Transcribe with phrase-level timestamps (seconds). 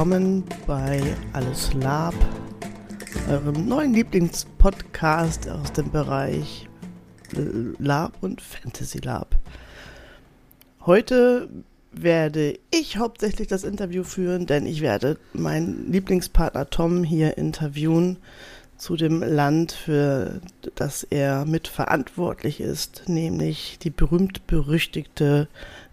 [0.00, 1.02] willkommen bei
[1.34, 2.14] Alles Lab,
[3.28, 6.66] eurem neuen Lieblingspodcast aus dem Bereich
[7.78, 9.36] Lab und Fantasy Lab.
[10.86, 11.50] Heute
[11.92, 18.16] werde ich hauptsächlich das Interview führen, denn ich werde meinen Lieblingspartner Tom hier interviewen
[18.78, 20.40] zu dem Land, für
[20.76, 25.46] das er mitverantwortlich ist, nämlich die berühmt-berüchtigte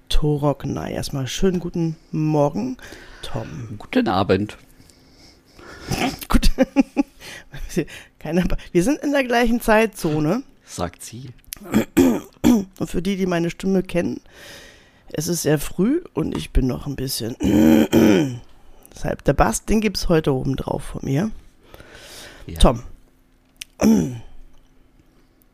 [0.08, 0.94] Toroknei.
[0.94, 2.78] Erstmal schönen guten Morgen,
[3.28, 3.78] Tom.
[3.78, 4.58] Guten Abend.
[6.30, 6.50] Gut.
[8.20, 10.44] Keine, wir sind in der gleichen Zeitzone.
[10.64, 11.32] Sagt sie.
[12.42, 14.22] Und für die, die meine Stimme kennen,
[15.12, 17.36] es ist sehr früh und ich bin noch ein bisschen.
[18.94, 21.32] Deshalb, der Bass, den gibt es heute oben drauf von mir.
[22.46, 22.60] Ja.
[22.60, 22.84] Tom.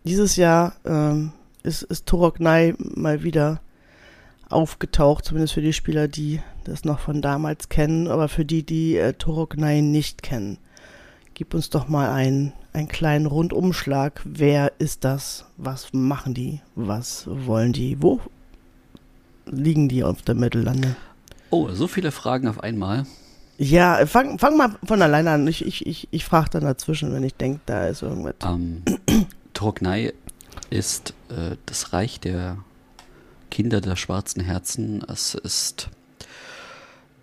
[0.04, 3.62] Dieses Jahr ähm, ist, ist Turok Nai mal wieder
[4.50, 8.98] aufgetaucht, zumindest für die Spieler, die das noch von damals kennen, aber für die, die
[8.98, 10.58] äh, Turok Nai nicht kennen.
[11.34, 14.22] Gib uns doch mal einen, einen kleinen Rundumschlag.
[14.24, 15.46] Wer ist das?
[15.58, 16.62] Was machen die?
[16.76, 18.02] Was wollen die?
[18.02, 18.22] Wo
[19.46, 20.96] liegen die auf der Mittellande?
[21.50, 23.06] Oh, so viele Fragen auf einmal.
[23.58, 25.48] Ja, fang, fang mal von alleine an.
[25.48, 28.36] Ich, ich, ich, ich frage dann dazwischen, wenn ich denke, da ist irgendwas.
[28.44, 28.84] Ähm,
[29.54, 30.14] Turknei
[30.70, 32.58] ist äh, das Reich der
[33.52, 35.04] Kinder der schwarzen Herzen.
[35.08, 35.90] Es ist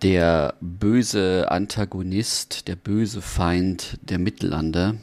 [0.01, 4.97] der böse Antagonist, der böse Feind der Mittellande.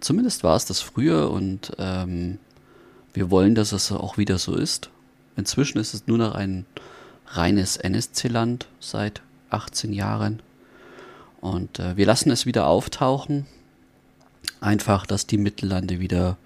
[0.00, 2.38] Zumindest war es das früher und ähm,
[3.12, 4.90] wir wollen, dass es auch wieder so ist.
[5.36, 6.66] Inzwischen ist es nur noch ein
[7.26, 10.40] reines NSC-Land seit 18 Jahren.
[11.40, 13.46] Und äh, wir lassen es wieder auftauchen.
[14.60, 16.36] Einfach, dass die Mittellande wieder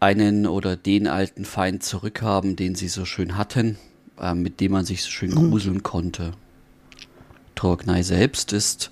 [0.00, 3.78] einen oder den alten Feind zurückhaben, den sie so schön hatten,
[4.18, 5.50] äh, mit dem man sich so schön mhm.
[5.50, 6.32] gruseln konnte.
[7.54, 8.90] Torgnei selbst ist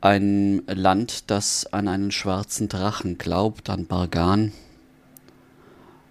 [0.00, 4.52] ein Land, das an einen schwarzen Drachen glaubt, an Bargan,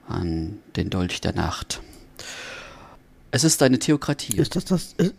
[0.08, 1.82] an den Dolch der Nacht.
[3.32, 4.38] Es ist eine Theokratie.
[4.38, 5.14] Ist das das, ist,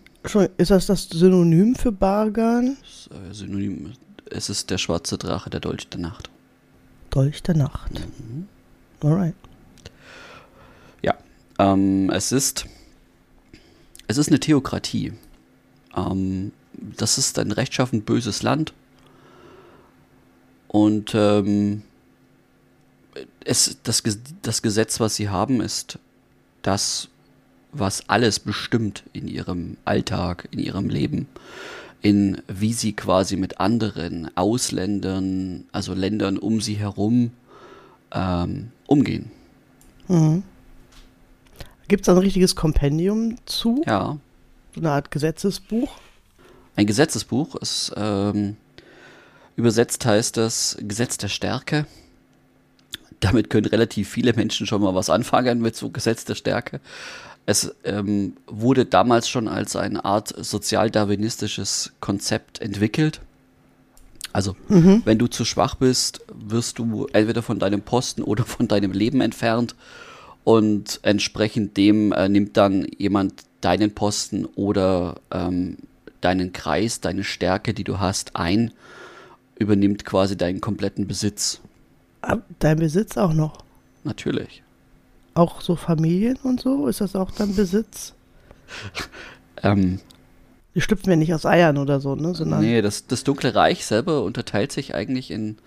[0.56, 2.76] ist das, das Synonym für Bargan?
[3.10, 3.92] Äh, Synonym,
[4.30, 6.30] es ist der schwarze Drache, der Dolch der Nacht.
[7.10, 7.92] Dolch der Nacht.
[7.92, 8.48] Mhm.
[9.02, 9.34] Alright.
[11.02, 11.14] Ja,
[11.58, 12.66] ähm, es ist
[14.12, 15.12] es ist eine Theokratie.
[15.96, 18.72] Ähm, das ist ein rechtschaffend böses Land.
[20.68, 21.82] Und ähm,
[23.44, 24.02] es, das,
[24.42, 25.98] das Gesetz, was sie haben, ist
[26.62, 27.08] das,
[27.72, 31.26] was alles bestimmt in ihrem Alltag, in ihrem Leben,
[32.00, 37.32] in wie sie quasi mit anderen Ausländern, also Ländern um sie herum
[38.12, 39.30] ähm, umgehen.
[40.08, 40.42] Mhm.
[41.92, 43.82] Gibt es da ein richtiges Kompendium zu?
[43.86, 44.16] Ja.
[44.74, 45.92] So eine Art Gesetzesbuch?
[46.74, 47.54] Ein Gesetzesbuch.
[47.60, 48.56] Es, ähm,
[49.56, 51.84] übersetzt heißt das Gesetz der Stärke.
[53.20, 56.80] Damit können relativ viele Menschen schon mal was anfangen mit so Gesetz der Stärke.
[57.44, 63.20] Es ähm, wurde damals schon als eine Art sozialdarwinistisches Konzept entwickelt.
[64.32, 65.02] Also, mhm.
[65.04, 69.20] wenn du zu schwach bist, wirst du entweder von deinem Posten oder von deinem Leben
[69.20, 69.74] entfernt.
[70.44, 75.76] Und entsprechend dem äh, nimmt dann jemand deinen Posten oder ähm,
[76.20, 78.72] deinen Kreis, deine Stärke, die du hast, ein,
[79.56, 81.60] übernimmt quasi deinen kompletten Besitz.
[82.58, 83.64] Dein Besitz auch noch?
[84.04, 84.62] Natürlich.
[85.34, 86.86] Auch so Familien und so?
[86.88, 88.14] Ist das auch dein Besitz?
[89.62, 90.00] ähm,
[90.74, 92.34] die schlüpfen ja nicht aus Eiern oder so, ne?
[92.34, 95.58] Sondern nee, das, das Dunkle Reich selber unterteilt sich eigentlich in,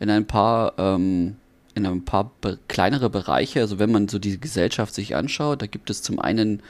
[0.00, 1.36] in ein paar, ähm,
[1.74, 3.60] in ein paar be kleinere Bereiche.
[3.60, 6.62] Also wenn man so die Gesellschaft sich anschaut, da gibt es zum einen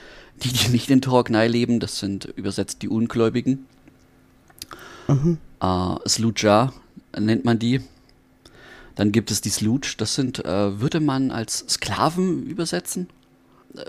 [0.43, 3.67] die, die nicht in Torgnei leben, das sind übersetzt die Ungläubigen.
[5.09, 5.39] Mhm.
[5.61, 6.73] Äh, Sluja
[7.19, 7.81] nennt man die.
[8.95, 13.09] Dann gibt es die Sluj, das sind, äh, würde man als Sklaven übersetzen,
[13.77, 13.85] äh,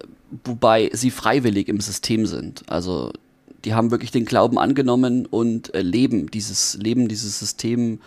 [0.46, 2.64] wobei sie freiwillig im System sind.
[2.70, 3.12] Also
[3.66, 8.00] die haben wirklich den Glauben angenommen und leben dieses leben dieses System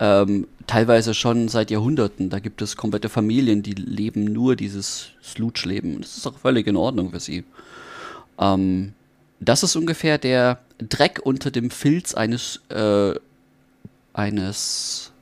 [0.00, 2.30] ähm, teilweise schon seit Jahrhunderten.
[2.30, 6.00] Da gibt es komplette Familien, die leben nur dieses Sludge-Leben.
[6.00, 7.44] Das ist auch völlig in Ordnung für sie.
[8.38, 8.92] Ähm,
[9.40, 13.14] das ist ungefähr der Dreck unter dem Filz eines äh,
[14.12, 15.12] eines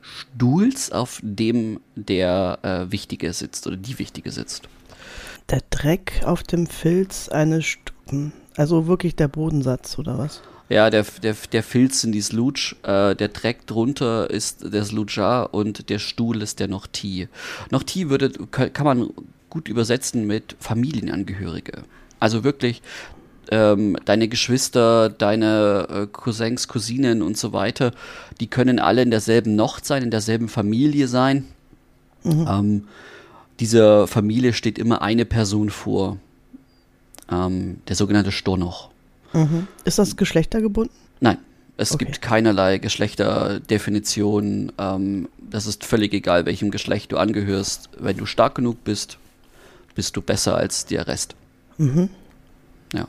[0.00, 4.68] Stuhls, auf dem der äh, Wichtige sitzt oder die Wichtige sitzt.
[5.50, 8.32] Der Dreck auf dem Filz eines Stuhls.
[8.56, 10.42] Also wirklich der Bodensatz, oder was?
[10.68, 15.54] Ja, der, der, der Filz sind die Sluj, äh, der Dreck drunter ist der Slujar
[15.54, 17.28] und der Stuhl ist der Nochti.
[17.70, 19.08] Nochti würde, kann man
[19.48, 21.84] gut übersetzen mit Familienangehörige.
[22.20, 22.82] Also wirklich
[23.50, 27.92] ähm, deine Geschwister, deine äh, Cousins, Cousinen und so weiter,
[28.40, 31.46] die können alle in derselben Nocht sein, in derselben Familie sein.
[32.24, 32.46] Mhm.
[32.48, 32.84] Ähm,
[33.60, 36.18] dieser Familie steht immer eine Person vor.
[37.30, 38.90] Ähm, der sogenannte Stornoch.
[39.32, 39.66] Mhm.
[39.84, 40.94] Ist das geschlechtergebunden?
[41.20, 41.38] Nein.
[41.76, 42.06] Es okay.
[42.06, 44.72] gibt keinerlei Geschlechterdefinition.
[44.78, 47.90] Ähm, das ist völlig egal, welchem Geschlecht du angehörst.
[47.98, 49.18] Wenn du stark genug bist,
[49.94, 51.36] bist du besser als der Rest.
[51.76, 52.08] Mhm.
[52.92, 53.06] Ja.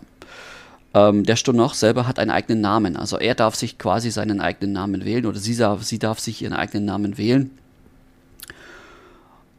[0.94, 2.95] Ähm, der Stornoch selber hat einen eigenen Namen.
[2.95, 6.42] Also er darf sich quasi seinen eigenen Namen wählen oder sie darf, sie darf sich
[6.42, 7.51] ihren eigenen Namen wählen.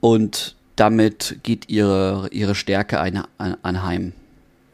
[0.01, 4.13] Und damit geht ihre, ihre Stärke ein, ein, anheim.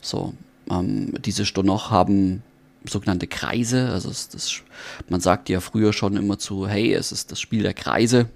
[0.00, 0.34] So,
[0.70, 2.42] ähm, diese Stornoch haben
[2.84, 3.90] sogenannte Kreise.
[3.90, 4.62] Also es, das,
[5.08, 8.26] man sagt ja früher schon immer zu, hey, es ist das Spiel der Kreise,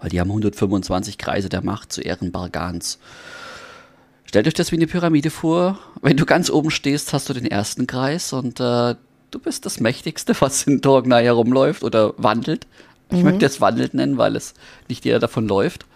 [0.00, 2.98] weil die haben 125 Kreise der Macht zu Ehren Bargans.
[4.24, 5.78] Stellt euch das wie eine Pyramide vor.
[6.02, 8.94] Wenn du ganz oben stehst, hast du den ersten Kreis und äh,
[9.30, 12.66] du bist das Mächtigste, was in Torgnai herumläuft oder wandelt.
[13.10, 13.24] Ich mhm.
[13.24, 14.54] möchte es wandelt nennen, weil es
[14.88, 15.86] nicht jeder davon läuft.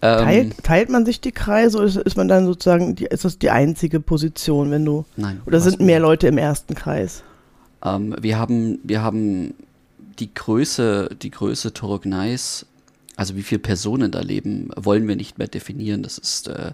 [0.00, 3.24] Ähm, teilt, teilt, man sich die Kreise oder ist, ist, man dann sozusagen, die, ist
[3.24, 5.04] das die einzige Position, wenn du.
[5.16, 5.40] Nein.
[5.46, 7.24] Oder sind mehr Leute im ersten Kreis?
[7.84, 9.54] Ähm, wir haben, wir haben
[10.18, 12.66] die Größe, die Größe Torognais,
[13.16, 16.04] also wie viele Personen da leben, wollen wir nicht mehr definieren.
[16.04, 16.72] Das ist äh,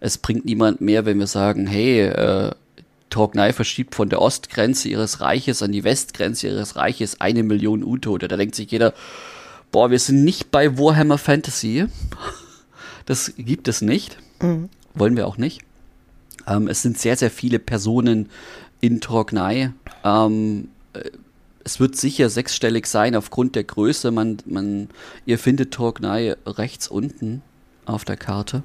[0.00, 2.50] es bringt niemand mehr, wenn wir sagen, hey, äh,
[3.10, 8.28] Torgnai verschiebt von der Ostgrenze ihres Reiches an die Westgrenze ihres Reiches eine Million U-Tote.
[8.28, 8.94] Da denkt sich jeder,
[9.70, 11.86] boah, wir sind nicht bei Warhammer Fantasy.
[13.10, 14.18] Das gibt es nicht.
[14.40, 14.68] Mhm.
[14.94, 15.62] Wollen wir auch nicht.
[16.46, 18.28] Ähm, es sind sehr, sehr viele Personen
[18.80, 19.72] in Torgnai.
[20.04, 21.10] Ähm, äh,
[21.64, 24.12] es wird sicher sechsstellig sein aufgrund der Größe.
[24.12, 24.90] Man, man,
[25.26, 27.42] ihr findet Torgnai rechts unten
[27.84, 28.62] auf der Karte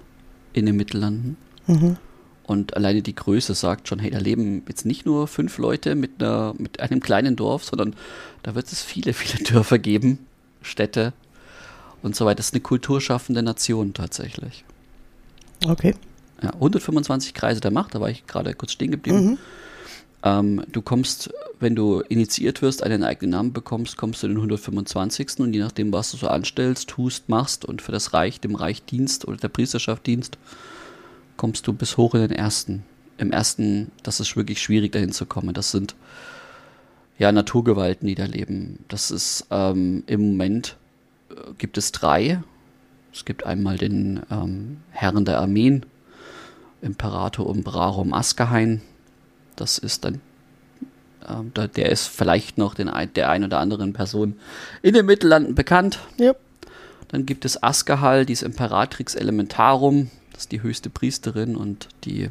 [0.53, 1.38] in den Mittellanden.
[1.65, 1.97] Mhm.
[2.44, 6.21] Und alleine die Größe sagt schon, hey, da leben jetzt nicht nur fünf Leute mit,
[6.21, 7.95] einer, mit einem kleinen Dorf, sondern
[8.44, 10.19] da wird es viele, viele Dörfer geben,
[10.62, 11.13] Städte
[12.06, 12.38] und so weiter.
[12.38, 14.63] Das ist eine kulturschaffende Nation tatsächlich.
[15.68, 15.96] Okay.
[16.42, 19.25] Ja, 125 Kreise der Macht, da war ich gerade kurz stehen geblieben.
[19.25, 19.38] Mhm.
[20.24, 24.38] Ähm, du kommst, wenn du initiiert wirst, einen eigenen Namen bekommst, kommst du in den
[24.38, 25.40] 125.
[25.40, 28.84] und je nachdem, was du so anstellst, tust, machst und für das Reich, dem Reich
[28.84, 30.38] dienst oder der Priesterschaft dienst,
[31.38, 32.84] kommst du bis hoch in den ersten.
[33.18, 35.54] Im ersten, das ist wirklich schwierig, dahin zu kommen.
[35.54, 35.96] Das sind
[37.18, 38.80] ja Naturgewalten, die da leben.
[38.90, 40.75] Das ist ähm, im Moment
[41.58, 42.42] gibt es drei.
[43.14, 45.86] Es gibt einmal den ähm, Herren der Armeen,
[46.82, 48.82] Imperator Umbrarum Askehain,
[49.56, 50.22] das ist dann,
[51.26, 54.36] äh, der ist vielleicht noch den, der ein oder anderen Person
[54.82, 56.00] in den Mittellanden bekannt.
[56.20, 56.40] Yep.
[57.08, 62.30] Dann gibt es Askahal, die ist Imperatrix Elementarum, das ist die höchste Priesterin und die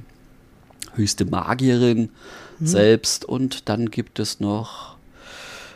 [0.95, 2.11] höchste Magierin
[2.59, 2.67] mhm.
[2.67, 3.25] selbst.
[3.25, 4.94] Und dann gibt es noch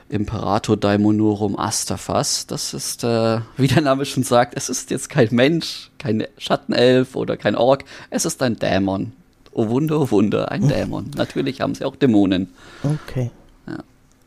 [0.09, 2.47] Imperator Daimonorum Astafas.
[2.47, 7.15] Das ist, äh, wie der Name schon sagt, es ist jetzt kein Mensch, kein Schattenelf
[7.15, 9.12] oder kein Ork, es ist ein Dämon.
[9.53, 11.11] Oh Wunder, oh Wunder, ein Dämon.
[11.17, 12.49] Natürlich haben sie auch Dämonen.
[12.83, 13.31] Okay.
[13.67, 13.79] Ja.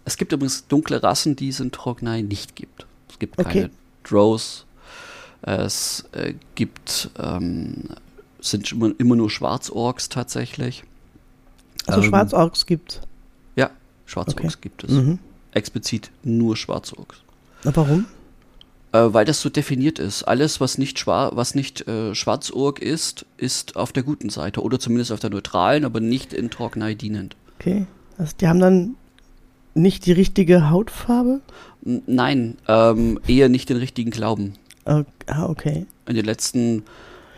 [0.06, 2.86] Es gibt übrigens dunkle Rassen, die es in Trognai nicht gibt.
[3.10, 3.52] Es gibt okay.
[3.52, 3.70] keine
[4.04, 4.66] Drows.
[5.42, 7.90] Es äh, gibt, ähm,
[8.40, 10.84] sind immer, immer nur Schwarzorks tatsächlich.
[11.88, 13.02] Also ähm, Schwarzorks gibt
[13.56, 13.72] Ja,
[14.06, 14.58] Schwarzorks okay.
[14.62, 14.92] gibt es.
[14.92, 15.20] Mhm.
[15.54, 17.22] Explizit nur Schwarzorks.
[17.64, 18.06] Na, warum?
[18.94, 20.24] Äh, weil das so definiert ist.
[20.24, 24.80] Alles, was nicht, schwar was nicht äh, Schwarzurg ist, ist auf der guten Seite oder
[24.80, 27.36] zumindest auf der neutralen, aber nicht in Torgnai dienend.
[27.60, 27.86] Okay.
[28.18, 28.96] Also die haben dann
[29.74, 31.42] nicht die richtige Hautfarbe?
[31.86, 34.54] N nein, ähm, eher nicht den richtigen Glauben.
[34.84, 35.04] Ah,
[35.46, 35.86] okay.
[36.08, 36.84] In den letzten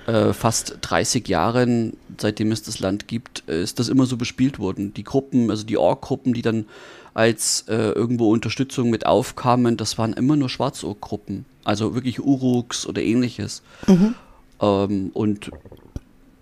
[0.08, 4.60] äh, fast 30 Jahren, seitdem es das Land gibt, äh, ist das immer so bespielt
[4.60, 4.93] worden.
[4.93, 6.65] Die Gruppen, also die Ork-Gruppen, die dann
[7.13, 11.46] als äh, irgendwo Unterstützung mit aufkamen, das waren immer nur Schwarzohr-Gruppen.
[11.63, 13.62] Also wirklich Uruks oder ähnliches.
[13.88, 14.15] Mhm.
[14.62, 15.51] Ähm, und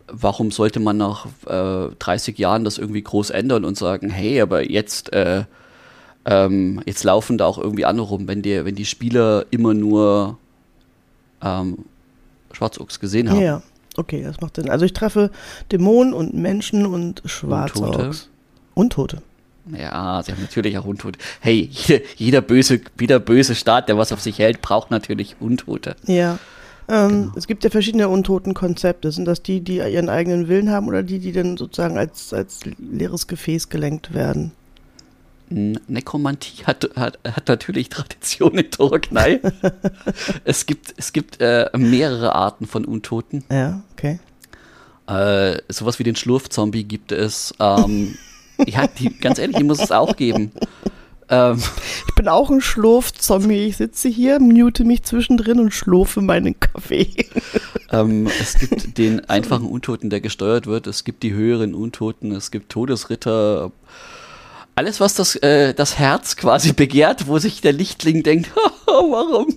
[0.07, 4.69] warum sollte man nach äh, 30 Jahren das irgendwie groß ändern und sagen, hey, aber
[4.69, 5.45] jetzt, äh,
[6.25, 10.37] ähm, jetzt laufen da auch irgendwie andere rum, wenn die, wenn die Spieler immer nur
[11.41, 11.79] ähm,
[12.51, 13.41] Schwarzochs gesehen haben.
[13.41, 13.61] Ja,
[13.97, 14.69] okay, das macht Sinn.
[14.69, 15.31] Also ich treffe
[15.71, 18.29] Dämonen und Menschen und Schwarzochs.
[18.73, 19.21] Und Tote.
[19.65, 21.20] Ja, sie haben natürlich auch Untote.
[21.39, 21.70] Hey,
[22.15, 25.96] jeder böse, jeder böse Staat, der was auf sich hält, braucht natürlich Untote.
[26.06, 26.39] Ja.
[26.88, 27.34] Ähm, genau.
[27.36, 29.12] Es gibt ja verschiedene Untoten-Konzepte.
[29.12, 32.62] Sind das die, die ihren eigenen Willen haben oder die, die dann sozusagen als, als
[32.77, 34.51] leeres Gefäß gelenkt werden?
[35.50, 39.41] Nekromantie hat, hat, hat natürlich Tradition in Toroknei.
[40.46, 43.44] es gibt, es gibt äh, mehrere Arten von Untoten.
[43.51, 44.20] Ja, okay.
[45.08, 47.53] Äh, sowas wie den Schlurfzombie gibt es.
[47.60, 48.15] Ähm,
[48.68, 50.51] ja, die, ganz ehrlich, die muss es auch geben.
[51.32, 51.63] Ähm,
[52.08, 53.68] ich bin auch ein Schlurfzombie.
[53.68, 57.25] Ich sitze hier, mute mich zwischendrin und schlurfe meinen Kaffee.
[57.89, 60.88] Ähm, es gibt den einfachen Untoten, der gesteuert wird.
[60.88, 62.34] Es gibt die höheren Untoten.
[62.34, 63.72] Es gibt Todesritter.
[64.75, 68.51] Alles, was das, äh, das Herz quasi begehrt, wo sich der Lichtling denkt,
[68.86, 69.48] warum,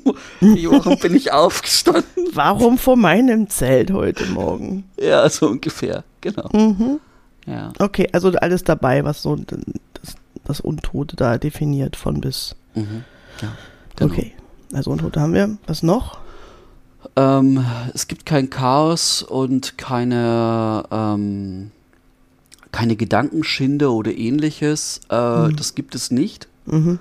[0.40, 2.04] warum bin ich aufgestanden?
[2.32, 4.84] Warum vor meinem Zelt heute Morgen?
[5.00, 6.48] Ja, so ungefähr, genau.
[6.52, 7.00] Mhm.
[7.46, 7.72] Ja.
[7.78, 12.56] Okay, also alles dabei, was so das, das Untote da definiert von bis.
[12.74, 13.04] Mhm.
[13.40, 13.52] Ja,
[13.96, 14.12] genau.
[14.12, 14.32] Okay,
[14.72, 15.56] also Untote haben wir.
[15.66, 16.18] Was noch?
[17.16, 21.70] Ähm, es gibt kein Chaos und keine, ähm,
[22.72, 25.00] keine Gedankenschinde oder ähnliches.
[25.10, 25.56] Äh, mhm.
[25.56, 26.48] Das gibt es nicht.
[26.66, 26.98] Mhm.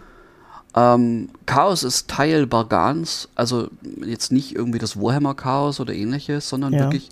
[0.76, 3.70] Ähm, Chaos ist Teil Bargans, also
[4.04, 6.80] jetzt nicht irgendwie das Warhammer-Chaos oder ähnliches, sondern ja.
[6.80, 7.10] wirklich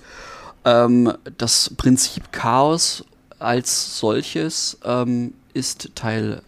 [0.66, 3.06] ähm, das Prinzip Chaos
[3.42, 6.42] als solches ähm, ist Teil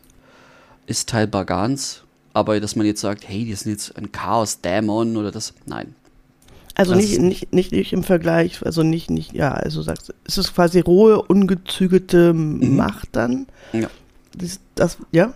[0.86, 5.32] ist Teil Bargans, aber dass man jetzt sagt, hey, die sind jetzt ein Chaos-Dämon oder
[5.32, 5.96] das, nein.
[6.76, 10.54] Also nicht, nicht, nicht, nicht im Vergleich, also nicht, nicht, ja, also sagst ist es
[10.54, 12.76] quasi rohe, ungezügelte mhm.
[12.76, 13.46] Macht dann?
[13.72, 13.90] Ja.
[14.36, 15.34] Das, das, ja?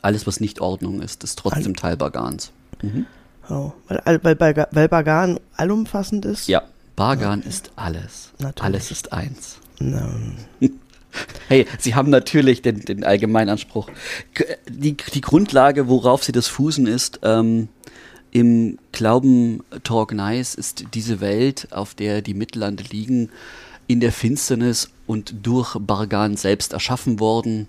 [0.00, 2.52] Alles, was nicht Ordnung ist, ist trotzdem All Teil Bargans.
[2.82, 3.06] Mhm.
[3.50, 6.48] Oh, weil, weil, weil Bargan allumfassend ist?
[6.48, 6.62] Ja,
[6.96, 7.48] Bargan okay.
[7.50, 8.32] ist alles.
[8.38, 8.62] Natürlich.
[8.64, 9.58] Alles ist eins.
[11.48, 13.88] Hey, Sie haben natürlich den, den Allgemeinanspruch.
[14.68, 17.68] Die, die Grundlage, worauf Sie das fußen, ist, ähm,
[18.32, 23.30] im Glauben Torgnais ist diese Welt, auf der die Mittellande liegen,
[23.86, 27.68] in der Finsternis und durch Bargan selbst erschaffen worden.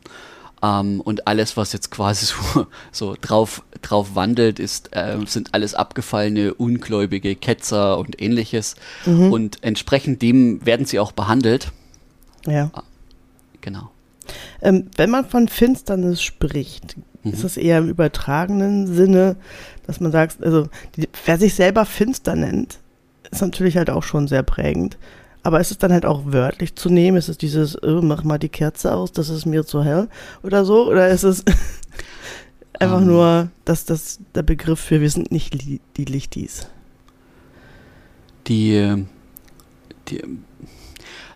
[0.62, 5.76] Ähm, und alles, was jetzt quasi so, so drauf, drauf wandelt, ist, äh, sind alles
[5.76, 8.76] abgefallene, ungläubige Ketzer und ähnliches.
[9.06, 9.32] Mhm.
[9.32, 11.72] Und entsprechend dem werden sie auch behandelt.
[12.48, 12.72] Ja.
[12.74, 12.84] Ah,
[13.62, 13.92] genau.
[14.62, 17.32] Ähm, wenn man von Finsternis spricht, mhm.
[17.32, 19.36] ist es eher im übertragenen Sinne,
[19.86, 22.80] dass man sagt, also die, wer sich selber finster nennt,
[23.32, 24.98] ist natürlich halt auch schon sehr prägend.
[25.44, 27.18] Aber ist es dann halt auch wörtlich zu nehmen?
[27.18, 30.10] Ist es dieses, oh, mach mal die Kerze aus, das ist mir zu hell
[30.44, 30.89] oder so?
[30.89, 31.46] Oder ist es
[32.80, 33.04] einfach um.
[33.04, 33.08] Ähm.
[33.08, 35.54] nur, dass das der Begriff für wir sind nicht
[35.98, 36.68] die Lichtis?
[38.48, 39.06] Die,
[40.10, 40.22] die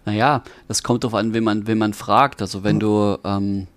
[0.05, 2.41] naja, das kommt darauf an, wenn man, wenn man fragt.
[2.41, 3.67] Also wenn du, ähm,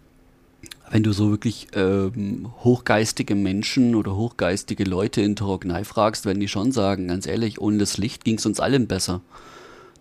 [0.90, 6.48] wenn du so wirklich ähm, hochgeistige Menschen oder hochgeistige Leute in Torognai fragst, werden die
[6.48, 9.20] schon sagen, ganz ehrlich, ohne das Licht ging es uns allen besser.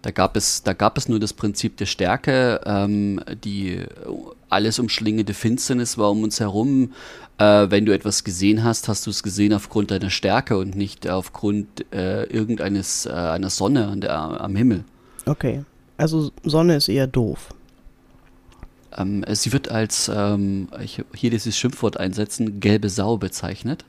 [0.01, 3.79] Da gab es, da gab es nur das Prinzip der Stärke, ähm, die
[4.49, 6.91] alles umschlingende Finsternis war um uns herum.
[7.37, 11.09] Äh, wenn du etwas gesehen hast, hast du es gesehen aufgrund deiner Stärke und nicht
[11.09, 14.83] aufgrund äh, irgendeines äh, einer Sonne an der, am Himmel.
[15.25, 15.63] Okay.
[15.97, 17.53] Also Sonne ist eher doof.
[18.97, 23.85] Ähm, sie wird als, ähm, ich, hier dieses Schimpfwort einsetzen, gelbe Sau bezeichnet.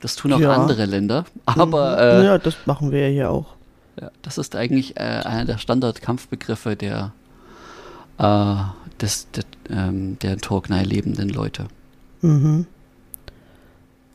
[0.00, 0.52] Das tun auch ja.
[0.52, 1.92] andere Länder, aber...
[1.92, 2.22] Mhm.
[2.22, 3.54] Äh, ja, das machen wir ja hier auch.
[4.00, 7.12] Ja, das ist eigentlich äh, einer der Standardkampfbegriffe der,
[8.18, 8.56] äh,
[9.00, 11.66] des, der, ähm, der in Torgnai lebenden Leute.
[12.20, 12.66] Mhm.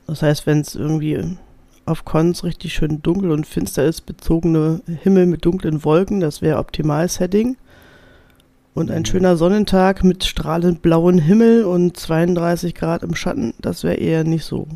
[0.06, 1.38] Das heißt, wenn es irgendwie
[1.86, 6.58] auf Cons richtig schön dunkel und finster ist, bezogene Himmel mit dunklen Wolken, das wäre
[6.60, 7.58] Optimal-Setting.
[8.74, 9.06] Und ein mhm.
[9.06, 14.46] schöner Sonnentag mit strahlend blauen Himmel und 32 Grad im Schatten, das wäre eher nicht
[14.46, 14.68] so.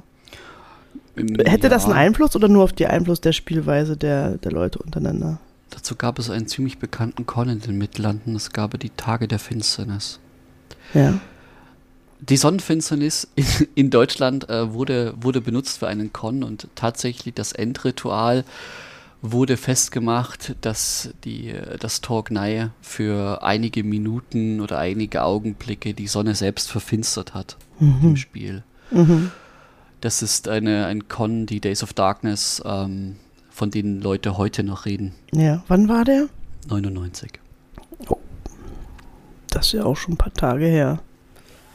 [1.15, 1.69] Hätte ja.
[1.69, 5.39] das einen Einfluss oder nur auf die Einfluss der Spielweise der, der Leute untereinander?
[5.69, 8.35] Dazu gab es einen ziemlich bekannten Con in den Mittlanden.
[8.35, 10.19] Es gab die Tage der Finsternis.
[10.93, 11.13] Ja
[12.29, 17.51] die Sonnenfinsternis in, in Deutschland äh, wurde, wurde benutzt für einen Con und tatsächlich das
[17.51, 18.43] Endritual
[19.21, 26.69] wurde festgemacht, dass die, das Torgnei für einige Minuten oder einige Augenblicke die Sonne selbst
[26.69, 27.99] verfinstert hat mhm.
[28.01, 28.63] im Spiel.
[28.91, 29.31] Mhm.
[30.01, 33.15] Das ist eine, ein Con, die Days of Darkness, ähm,
[33.49, 35.13] von denen Leute heute noch reden.
[35.33, 36.27] Ja, wann war der?
[36.67, 37.39] 99.
[38.07, 38.17] Oh.
[39.49, 40.99] Das ist ja auch schon ein paar Tage her.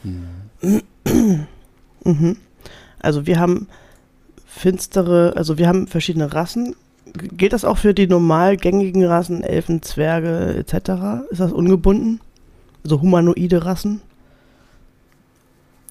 [0.03, 0.83] Mhm.
[2.05, 2.37] mhm.
[2.99, 3.69] Also wir haben
[4.47, 6.77] finstere, also wir haben verschiedene Rassen.
[7.13, 11.25] Gilt das auch für die normal gängigen Rassen, Elfen, Zwerge etc.?
[11.31, 12.21] Ist das ungebunden?
[12.85, 14.01] Also humanoide Rassen?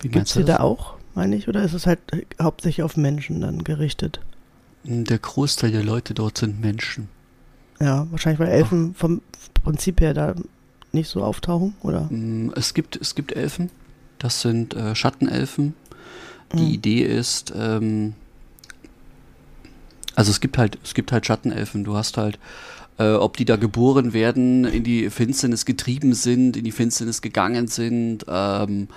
[0.01, 1.47] Wie Gibt es die da auch, meine ich?
[1.47, 1.99] Oder ist es halt
[2.41, 4.21] hauptsächlich auf Menschen dann gerichtet?
[4.83, 7.09] Der Großteil der Leute dort sind Menschen.
[7.81, 8.99] Ja, wahrscheinlich, weil Elfen Ach.
[8.99, 9.21] vom
[9.63, 10.35] Prinzip her da
[10.91, 12.07] nicht so auftauchen, oder?
[12.09, 13.69] Mm, es gibt, es gibt Elfen,
[14.19, 15.73] das sind äh, Schattenelfen.
[16.53, 16.71] Die mhm.
[16.71, 18.13] Idee ist, ähm,
[20.15, 21.83] also es gibt halt, es gibt halt Schattenelfen.
[21.83, 22.39] Du hast halt
[22.99, 27.67] äh, ob die da geboren werden, in die Finsternis getrieben sind, in die Finsternis gegangen
[27.67, 28.25] sind.
[28.27, 28.89] Ähm,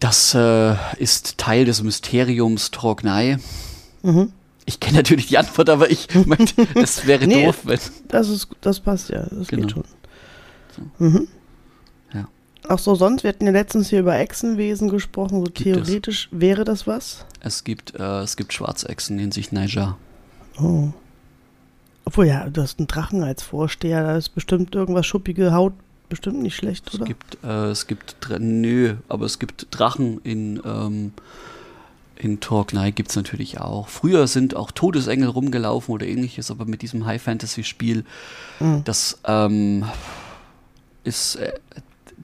[0.00, 3.38] das äh, ist Teil des Mysteriums Trognei.
[4.02, 4.32] Mhm.
[4.64, 7.80] Ich kenne natürlich die Antwort, aber ich möchte, es wäre nee, doof, wenn.
[8.08, 9.62] Das, ist, das passt ja, das genau.
[9.62, 9.84] geht schon.
[10.74, 11.04] So.
[11.04, 11.28] Mhm.
[12.68, 12.74] Ja.
[12.74, 16.40] Ach so, sonst, wir hatten ja letztens hier über Echsenwesen gesprochen, so gibt theoretisch es.
[16.40, 17.24] wäre das was?
[17.40, 19.96] Es gibt, äh, es gibt Schwarzechsen in sich Niger.
[20.60, 20.88] Oh.
[22.04, 25.72] Obwohl, ja, du hast einen Drachen als Vorsteher, da ist bestimmt irgendwas schuppige Haut
[26.08, 27.02] bestimmt nicht schlecht, oder?
[27.02, 31.12] Es gibt, äh, es gibt, nö, aber es gibt Drachen in, ähm,
[32.16, 33.88] in Torgnei gibt es natürlich auch.
[33.88, 38.04] Früher sind auch Todesengel rumgelaufen oder ähnliches, aber mit diesem High-Fantasy-Spiel,
[38.58, 38.82] mhm.
[38.84, 39.84] das ähm,
[41.04, 41.52] ist, äh,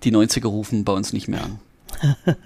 [0.05, 1.59] die 90er rufen bei uns nicht mehr an.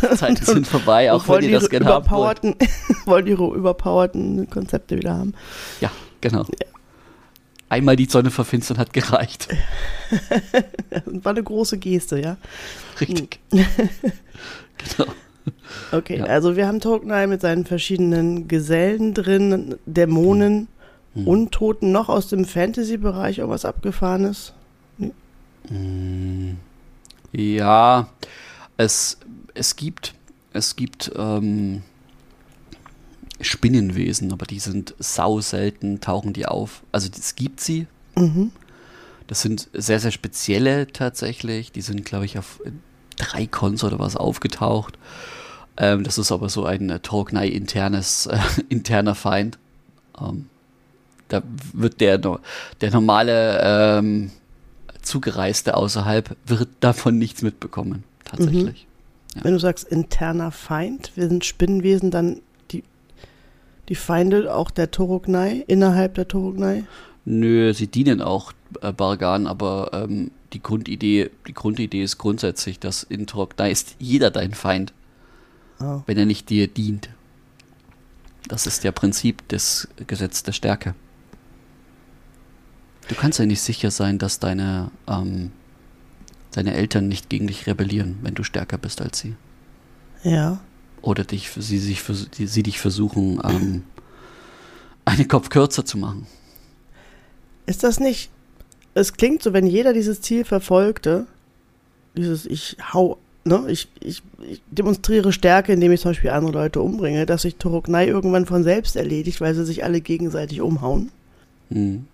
[0.00, 2.56] Das, Zeiten sind vorbei, auch wenn die das gerne haben wollen.
[3.06, 5.32] wollen ihre überpowerten Konzepte wieder haben.
[5.80, 5.90] Ja,
[6.20, 6.42] genau.
[6.42, 6.66] Ja.
[7.68, 9.48] Einmal die Sonne verfinstern hat gereicht.
[11.06, 12.36] War eine große Geste, ja.
[13.00, 13.40] Richtig.
[13.50, 15.12] genau.
[15.90, 16.24] Okay, ja.
[16.24, 20.68] also wir haben Tolkien mit seinen verschiedenen Gesellen drin, Dämonen,
[21.14, 21.26] mhm.
[21.26, 24.52] Untoten, noch aus dem Fantasy-Bereich irgendwas Abgefahrenes?
[27.32, 28.08] Ja,
[28.76, 29.18] es,
[29.54, 30.14] es gibt,
[30.52, 31.82] es gibt ähm,
[33.40, 36.82] Spinnenwesen, aber die sind sau selten, tauchen die auf.
[36.92, 37.86] Also es gibt sie.
[38.16, 38.52] Mhm.
[39.26, 41.72] Das sind sehr, sehr spezielle tatsächlich.
[41.72, 42.60] Die sind, glaube ich, auf
[43.16, 44.98] drei Cons oder was aufgetaucht.
[45.76, 49.58] Ähm, das ist aber so ein äh, Torgnei internes, äh, interner Feind.
[50.20, 50.48] Ähm,
[51.28, 54.30] da wird der, der normale ähm,
[55.06, 58.86] Zugereiste außerhalb wird davon nichts mitbekommen, tatsächlich.
[58.86, 59.36] Mhm.
[59.38, 59.44] Ja.
[59.44, 62.40] Wenn du sagst interner Feind, wir sind Spinnenwesen, dann
[62.70, 62.82] die,
[63.88, 66.84] die Feinde auch der Torognai, innerhalb der Torognai?
[67.24, 73.02] Nö, sie dienen auch äh, Bargan, aber ähm, die Grundidee, die Grundidee ist grundsätzlich, dass
[73.02, 74.92] in Torognai ist jeder dein Feind
[75.80, 76.02] oh.
[76.06, 77.08] wenn er nicht dir dient.
[78.48, 80.94] Das ist ja Prinzip des Gesetzes der Stärke.
[83.08, 85.52] Du kannst ja nicht sicher sein, dass deine, ähm,
[86.52, 89.36] deine Eltern nicht gegen dich rebellieren, wenn du stärker bist als sie.
[90.22, 90.60] Ja.
[91.02, 93.84] Oder dich, sie, sich, sie dich versuchen, ähm,
[95.04, 96.26] einen Kopf kürzer zu machen.
[97.66, 98.30] Ist das nicht.
[98.94, 101.26] Es klingt so, wenn jeder dieses Ziel verfolgte,
[102.16, 106.80] dieses Ich hau ne, ich, ich, ich, demonstriere Stärke, indem ich zum Beispiel andere Leute
[106.80, 111.10] umbringe, dass sich Torognai irgendwann von selbst erledigt, weil sie sich alle gegenseitig umhauen.
[111.70, 112.06] Mhm.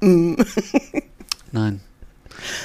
[1.52, 1.80] Nein.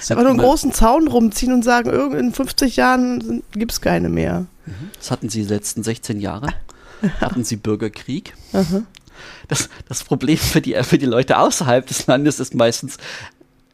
[0.10, 4.48] Aber nur einen großen Zaun rumziehen und sagen, in 50 Jahren gibt es keine mehr.
[4.66, 4.90] Mhm.
[4.98, 6.48] Das hatten sie die letzten 16 Jahre.
[7.22, 8.34] hatten sie Bürgerkrieg.
[9.48, 12.98] Das, das Problem für die, für die Leute außerhalb des Landes ist meistens,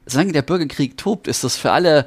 [0.05, 2.05] solange der Bürgerkrieg tobt, ist das für alle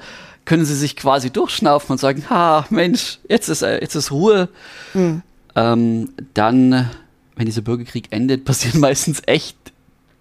[0.48, 4.48] können sie sich quasi durchschnaufen und sagen, ha, Mensch, jetzt ist, jetzt ist Ruhe.
[4.94, 5.22] Mhm.
[5.54, 6.88] Ähm, dann,
[7.36, 9.56] wenn dieser Bürgerkrieg endet, passieren meistens echt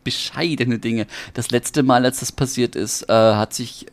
[0.07, 1.07] bescheidene Dinge.
[1.33, 3.87] Das letzte Mal, als das passiert ist, äh, hat sich,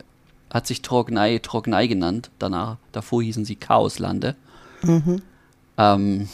[0.50, 2.31] hat sich Trognei, Trognei genannt.
[2.38, 4.37] Danach, davor hießen sie Chaoslande.
[4.83, 5.22] Mhm.
[5.77, 6.29] Ähm,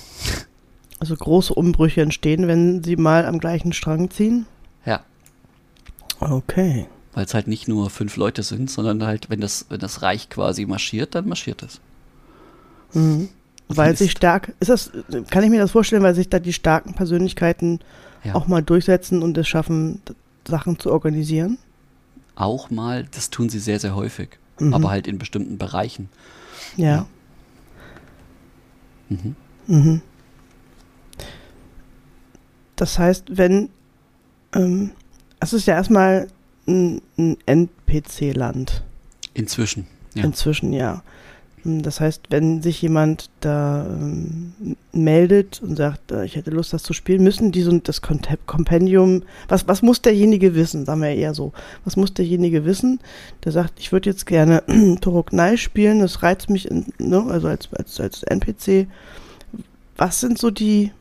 [0.98, 4.46] also große Umbrüche entstehen, wenn sie mal am gleichen Strang ziehen?
[4.84, 5.00] Ja.
[6.20, 10.02] Okay weil es halt nicht nur fünf Leute sind, sondern halt, wenn das, wenn das
[10.02, 11.80] Reich quasi marschiert, dann marschiert es.
[12.92, 13.28] Mhm.
[13.68, 14.90] Weil sich stark, ist das,
[15.30, 17.80] kann ich mir das vorstellen, weil sich da die starken Persönlichkeiten
[18.24, 18.34] ja.
[18.34, 20.00] auch mal durchsetzen und es schaffen,
[20.46, 21.58] Sachen zu organisieren?
[22.34, 24.74] Auch mal, das tun sie sehr, sehr häufig, mhm.
[24.74, 26.08] aber halt in bestimmten Bereichen.
[26.76, 26.86] Ja.
[26.86, 27.06] ja.
[29.08, 29.36] Mhm.
[29.66, 30.02] Mhm.
[32.76, 33.68] Das heißt, wenn,
[34.54, 34.92] ähm,
[35.38, 36.28] es ist ja erstmal
[36.66, 38.82] ein, ein NPC-Land.
[39.34, 40.24] Inzwischen, ja.
[40.24, 41.02] Inzwischen, ja.
[41.64, 46.82] Das heißt, wenn sich jemand da ähm, meldet und sagt, äh, ich hätte Lust, das
[46.82, 51.34] zu spielen, müssen die so das Kompendium, was, was muss derjenige wissen, sagen wir eher
[51.34, 51.52] so,
[51.84, 53.00] was muss derjenige wissen,
[53.44, 54.62] der sagt, ich würde jetzt gerne
[55.00, 58.86] Toroknai spielen, das reizt mich, in, ne, also als, als, als NPC.
[59.96, 60.92] Was sind so die,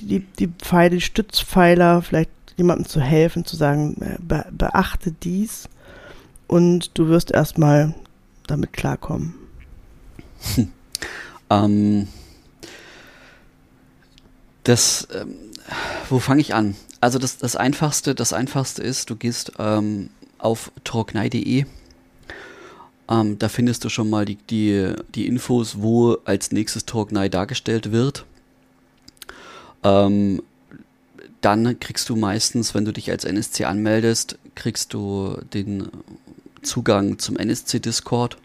[0.00, 5.68] die, die Pfeile, Stützpfeiler, vielleicht jemandem zu helfen, zu sagen, äh, be beachte dies
[6.46, 7.94] und du wirst erstmal
[8.46, 9.34] damit klarkommen.
[11.50, 12.08] ähm,
[14.64, 15.34] das, ähm,
[16.08, 16.76] wo fange ich an?
[17.00, 21.64] Also das, das einfachste, das einfachste ist, du gehst ähm, auf trocknei.de.
[23.08, 27.90] Ähm, da findest du schon mal die, die, die Infos, wo als nächstes Trocknei dargestellt
[27.90, 28.24] wird.
[29.82, 30.42] Ähm,
[31.40, 35.88] dann kriegst du meistens, wenn du dich als NSC anmeldest, kriegst du den
[36.62, 38.36] Zugang zum NSC-Discord.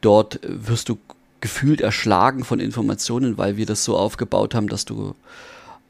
[0.00, 0.98] Dort wirst du
[1.40, 5.14] gefühlt erschlagen von Informationen, weil wir das so aufgebaut haben, dass du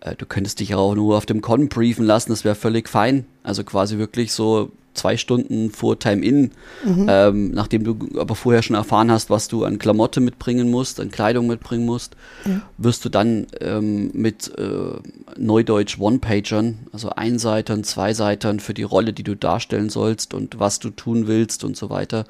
[0.01, 3.25] äh, du könntest dich auch nur auf dem Con briefen lassen, das wäre völlig fein.
[3.43, 6.51] Also quasi wirklich so zwei Stunden vor Time-In,
[6.85, 7.07] mhm.
[7.09, 11.11] ähm, nachdem du aber vorher schon erfahren hast, was du an Klamotte mitbringen musst, an
[11.11, 12.61] Kleidung mitbringen musst, ja.
[12.79, 14.99] wirst du dann ähm, mit äh,
[15.37, 20.91] Neudeutsch One-Pagern, also Einseitern, Zweiseitern für die Rolle, die du darstellen sollst und was du
[20.91, 22.25] tun willst und so weiter,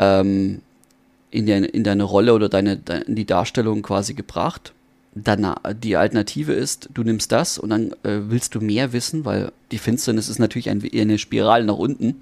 [0.00, 0.60] ähm,
[1.32, 4.72] in, de in deine Rolle oder deine, de in die Darstellung quasi gebracht
[5.14, 9.52] dann die Alternative ist, du nimmst das und dann äh, willst du mehr wissen, weil
[9.70, 12.16] die Finsternis ist natürlich ein, eine Spirale nach unten.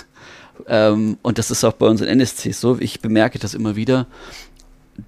[0.66, 2.78] ähm, und das ist auch bei uns in NSC so.
[2.80, 4.06] Ich bemerke das immer wieder.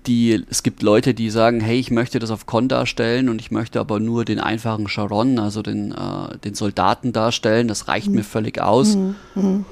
[0.07, 3.51] Die, es gibt Leute, die sagen, hey, ich möchte das auf Con darstellen und ich
[3.51, 7.69] möchte aber nur den einfachen Charon, also den, äh, den Soldaten darstellen.
[7.69, 8.17] Das reicht mhm.
[8.17, 8.97] mir völlig aus.
[8.97, 9.65] Mhm.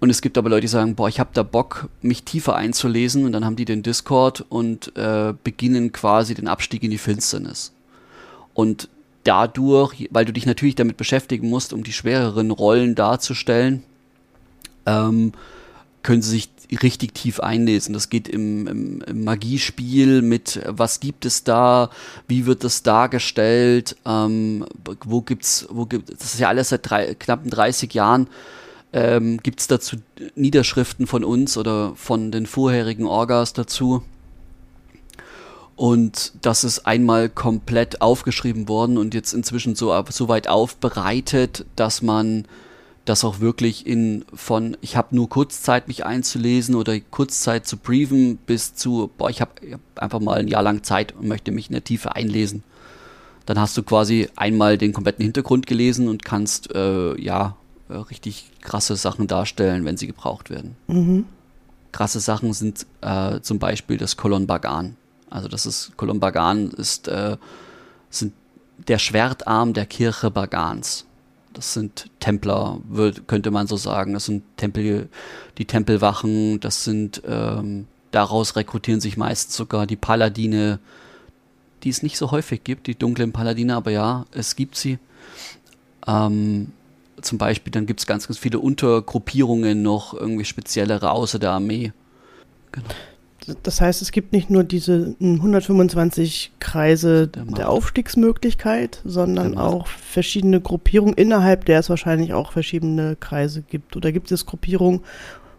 [0.00, 3.24] Und es gibt aber Leute, die sagen, boah, ich habe da Bock, mich tiefer einzulesen.
[3.24, 7.72] Und dann haben die den Discord und äh, beginnen quasi den Abstieg in die Finsternis.
[8.54, 8.88] Und
[9.24, 13.82] dadurch, weil du dich natürlich damit beschäftigen musst, um die schwereren Rollen darzustellen,
[14.86, 15.32] ähm,
[16.02, 16.50] können sie sich
[16.82, 17.92] richtig tief einlesen.
[17.92, 21.90] Das geht im, im, im, Magiespiel mit, was gibt es da,
[22.28, 24.64] wie wird das dargestellt, ähm,
[25.04, 28.28] wo gibt's, wo gibt, das ist ja alles seit drei, knappen 30 Jahren
[28.92, 29.96] ähm, Gibt es dazu
[30.34, 34.02] Niederschriften von uns oder von den vorherigen Orgas dazu?
[35.76, 42.02] Und das ist einmal komplett aufgeschrieben worden und jetzt inzwischen so, so weit aufbereitet, dass
[42.02, 42.46] man
[43.04, 48.38] das auch wirklich in von, ich habe nur Kurzzeit mich einzulesen oder Kurzzeit zu briefen,
[48.38, 51.68] bis zu, boah, ich habe hab einfach mal ein Jahr lang Zeit und möchte mich
[51.68, 52.64] in der Tiefe einlesen.
[53.46, 57.56] Dann hast du quasi einmal den kompletten Hintergrund gelesen und kannst, äh, ja,
[57.88, 60.76] äh, richtig krasse Sachen darstellen, wenn sie gebraucht werden.
[60.86, 61.24] Mhm.
[61.92, 64.96] Krasse Sachen sind äh, zum Beispiel das Kolon Bagan.
[65.30, 67.36] Also das ist, Kolon Bagan ist, äh,
[68.10, 68.32] sind
[68.86, 71.06] der Schwertarm der Kirche Bagans.
[71.52, 74.12] Das sind Templer, würd, könnte man so sagen.
[74.12, 75.08] Das sind Tempel,
[75.56, 80.78] die Tempelwachen, das sind, ähm, daraus rekrutieren sich meist sogar die Paladine,
[81.82, 84.98] die es nicht so häufig gibt, die dunklen Paladine, aber ja, es gibt sie.
[86.06, 86.72] Ähm,
[87.22, 91.92] zum Beispiel, dann gibt es ganz, ganz viele Untergruppierungen noch, irgendwie speziellere außer der Armee.
[92.72, 92.88] Genau.
[93.62, 100.60] Das heißt, es gibt nicht nur diese 125 Kreise der, der Aufstiegsmöglichkeit, sondern auch verschiedene
[100.60, 103.96] Gruppierungen, innerhalb der es wahrscheinlich auch verschiedene Kreise gibt.
[103.96, 105.00] Oder gibt es Gruppierungen,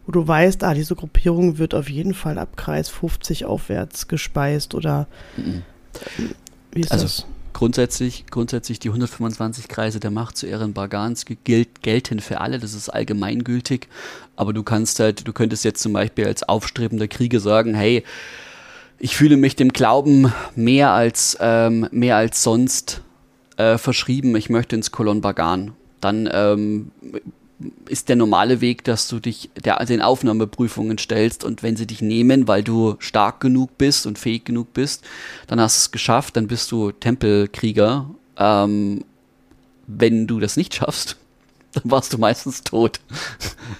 [0.06, 4.76] wo du weißt, ah, diese Gruppierung wird auf jeden Fall ab Kreis 50 aufwärts gespeist
[4.76, 5.64] oder mhm.
[6.72, 7.26] wie ist also, das?
[7.54, 12.74] Grundsätzlich, grundsätzlich die 125 Kreise der Macht zu Ehren Bargans gilt, gelten für alle, das
[12.74, 13.88] ist allgemeingültig.
[14.36, 18.04] Aber du kannst halt, du könntest jetzt zum Beispiel als aufstrebender Krieger sagen, hey,
[19.00, 23.02] ich fühle mich dem Glauben mehr als, ähm, mehr als sonst
[23.58, 25.74] äh, verschrieben, ich möchte ins Kolon Bagan.
[26.02, 26.92] Dann ähm,
[27.88, 32.02] ist der normale Weg, dass du dich der, den Aufnahmeprüfungen stellst und wenn sie dich
[32.02, 35.04] nehmen, weil du stark genug bist und fähig genug bist,
[35.48, 38.10] dann hast du es geschafft, dann bist du Tempelkrieger.
[38.38, 39.04] Ähm,
[39.88, 41.18] wenn du das nicht schaffst,
[41.74, 43.02] dann warst du meistens tot.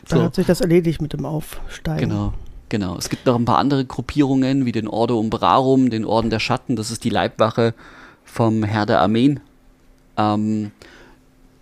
[0.10, 0.26] Dann so.
[0.26, 2.10] hat sich das erledigt mit dem Aufsteigen.
[2.10, 2.34] Genau.
[2.68, 2.98] Genau.
[2.98, 6.76] Es gibt noch ein paar andere Gruppierungen, wie den Ordo Umbrarum, den Orden der Schatten,
[6.76, 7.74] das ist die Leibwache
[8.24, 9.40] vom Herr der Armeen.
[10.18, 10.72] Ähm,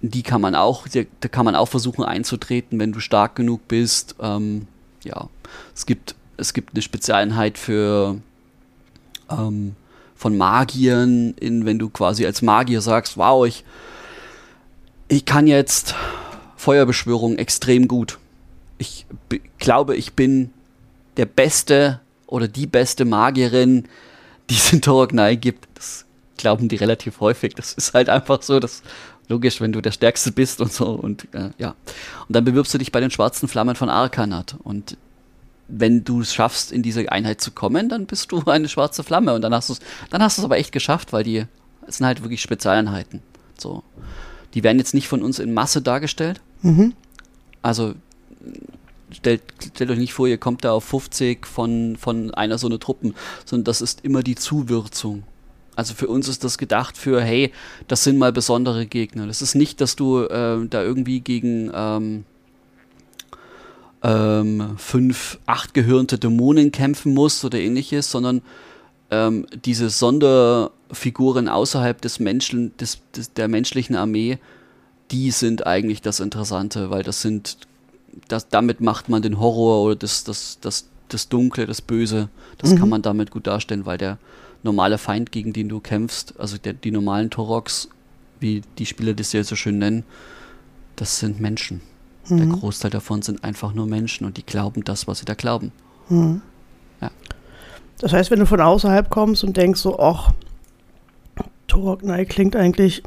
[0.02, 4.16] die kann man auch, da kann man auch versuchen einzutreten, wenn du stark genug bist.
[4.22, 4.68] Ähm,
[5.04, 5.30] ja,
[5.76, 8.18] es gibt, es gibt eine Spezialeinheit für
[9.30, 9.76] ähm,
[10.16, 13.64] von Magiern, in, wenn du quasi als Magier sagst, wow, ich,
[15.08, 15.96] ich kann jetzt
[16.56, 18.18] Feuerbeschwörung extrem gut.
[18.80, 19.06] Ich
[19.60, 20.52] glaube, ich bin
[21.18, 23.88] der beste oder die beste Magierin,
[24.50, 25.68] die es in Torognai gibt.
[25.76, 26.06] Das
[26.38, 27.56] glauben die relativ häufig.
[27.56, 28.84] Das ist halt einfach so, dass
[29.30, 30.88] Logisch, wenn du der Stärkste bist und so.
[30.88, 31.76] Und äh, ja.
[32.28, 34.56] Und dann bewirbst du dich bei den schwarzen Flammen von Arkanat.
[34.63, 34.98] Und
[35.68, 39.34] wenn du es schaffst, in diese Einheit zu kommen, dann bist du eine schwarze Flamme.
[39.34, 41.46] Und dann hast du es, dann hast du es aber echt geschafft, weil die
[41.88, 43.22] sind halt wirklich Spezialeinheiten.
[43.58, 43.84] So.
[44.54, 46.42] Die werden jetzt nicht von uns in Masse dargestellt.
[46.62, 46.94] Mhm.
[47.62, 47.96] Also
[49.12, 49.42] stellt,
[49.74, 53.13] stellt euch nicht vor, ihr kommt da auf 50 von, von einer so eine Truppen,
[53.46, 55.24] sondern das ist immer die Zuwürzung.
[55.78, 57.52] Also für uns ist das gedacht für, hey,
[57.88, 59.28] das sind mal besondere Gegner.
[59.28, 62.26] Das ist nicht, dass du äh, da irgendwie gegen ähm,
[64.02, 68.42] ähm, fünf, acht gehörnte Dämonen kämpfen musst oder ähnliches, sondern
[69.12, 74.40] ähm, diese Sonder, Figuren außerhalb des Menschen, des, des, der menschlichen Armee,
[75.12, 77.60] die sind eigentlich das Interessante, weil das sind,
[78.28, 82.72] das, damit macht man den Horror oder das, das, das, das Dunkle, das Böse, das
[82.72, 82.80] mhm.
[82.80, 84.18] kann man damit gut darstellen, weil der
[84.63, 87.89] normale Feind, gegen den du kämpfst, also der, die normalen Toroks,
[88.39, 90.04] wie die Spieler das ja so schön nennen,
[90.96, 91.82] das sind Menschen.
[92.28, 92.38] Mhm.
[92.38, 95.72] Der Großteil davon sind einfach nur Menschen und die glauben das, was sie da glauben.
[96.10, 96.41] Mhm.
[97.02, 97.12] Ja.
[98.00, 100.32] Das heißt, wenn du von außerhalb kommst und denkst so, ach,
[101.67, 103.04] Torok klingt eigentlich,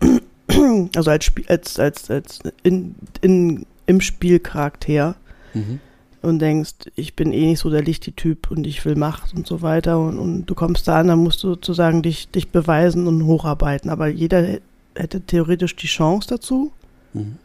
[0.95, 5.17] also als, Spiel, als, als, als in, in, im Spielcharakter
[5.55, 5.81] mhm.
[6.23, 9.63] Und denkst, ich bin eh nicht so der Lichti-Typ und ich will Macht und so
[9.63, 13.25] weiter und, und du kommst da an, dann musst du sozusagen dich, dich beweisen und
[13.25, 13.91] hocharbeiten.
[13.91, 14.59] Aber jeder
[14.95, 16.73] hätte theoretisch die Chance dazu.
[17.15, 17.37] Mhm.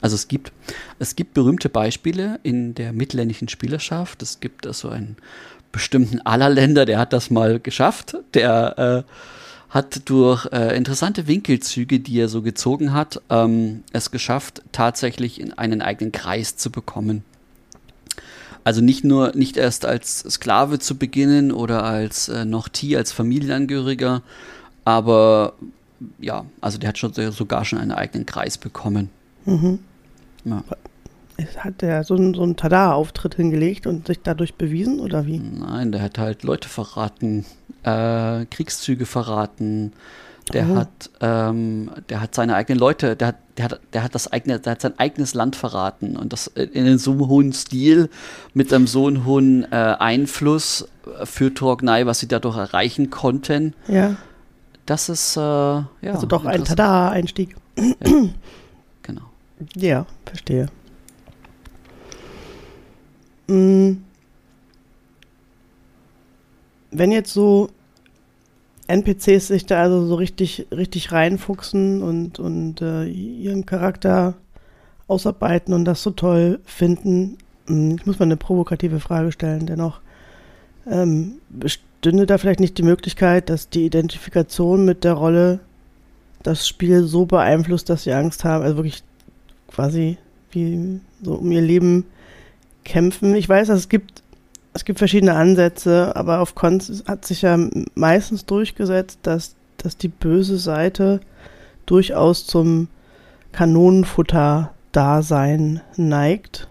[0.00, 0.52] Also es gibt,
[0.98, 4.22] es gibt berühmte Beispiele in der mittelländischen Spielerschaft.
[4.22, 5.16] Es gibt also einen
[5.72, 8.16] bestimmten Allerländer, der hat das mal geschafft.
[8.34, 9.12] Der äh,
[9.70, 15.52] hat durch äh, interessante Winkelzüge, die er so gezogen hat, ähm, es geschafft, tatsächlich in
[15.52, 17.24] einen eigenen Kreis zu bekommen.
[18.66, 23.12] Also nicht nur, nicht erst als Sklave zu beginnen oder als äh, noch T, als
[23.12, 24.22] Familienangehöriger,
[24.84, 25.52] aber
[26.18, 29.10] ja, also der hat schon sogar schon einen eigenen Kreis bekommen.
[29.44, 29.78] Mhm.
[30.44, 30.64] Ja.
[31.58, 35.38] Hat der so einen, so einen Tada-Auftritt hingelegt und sich dadurch bewiesen oder wie?
[35.38, 37.44] Nein, der hat halt Leute verraten,
[37.84, 39.92] äh, Kriegszüge verraten.
[40.52, 40.76] Der oh.
[40.76, 44.60] hat, ähm, der hat seine eigenen Leute, der hat, der hat, der hat das eigene,
[44.60, 48.10] der hat sein eigenes Land verraten und das in einem so hohen Stil
[48.54, 50.88] mit einem so hohen äh, Einfluss
[51.24, 53.74] für Torgnai, was sie dadurch erreichen konnten.
[53.88, 54.16] Ja.
[54.86, 55.86] Das ist äh, ja.
[56.04, 57.56] Also doch ein Tada-Einstieg.
[57.76, 57.92] Ja.
[59.02, 59.22] Genau.
[59.74, 60.66] Ja, verstehe.
[63.48, 64.04] Hm.
[66.90, 67.68] Wenn jetzt so
[68.88, 74.34] NPCs sich da also so richtig, richtig reinfuchsen und, und äh, ihren Charakter
[75.08, 80.00] ausarbeiten und das so toll finden, hm, ich muss mal eine provokative Frage stellen, dennoch.
[80.88, 85.60] Ähm, bestünde da vielleicht nicht die Möglichkeit, dass die Identifikation mit der Rolle
[86.42, 89.02] das Spiel so beeinflusst, dass sie Angst haben, also wirklich
[89.68, 90.16] quasi
[90.52, 92.04] wie so um ihr Leben
[92.84, 93.34] kämpfen.
[93.34, 94.22] Ich weiß, es gibt,
[94.76, 97.58] es gibt verschiedene Ansätze, aber auf Cons hat sich ja
[97.94, 101.20] meistens durchgesetzt, dass, dass die böse Seite
[101.86, 102.88] durchaus zum
[103.52, 106.68] Kanonenfutter-Dasein neigt.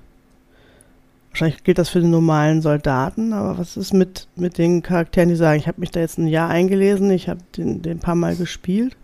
[1.32, 5.36] Wahrscheinlich gilt das für den normalen Soldaten, aber was ist mit, mit den Charakteren, die
[5.36, 8.36] sagen, ich habe mich da jetzt ein Jahr eingelesen, ich habe den, den paar Mal
[8.36, 8.96] gespielt.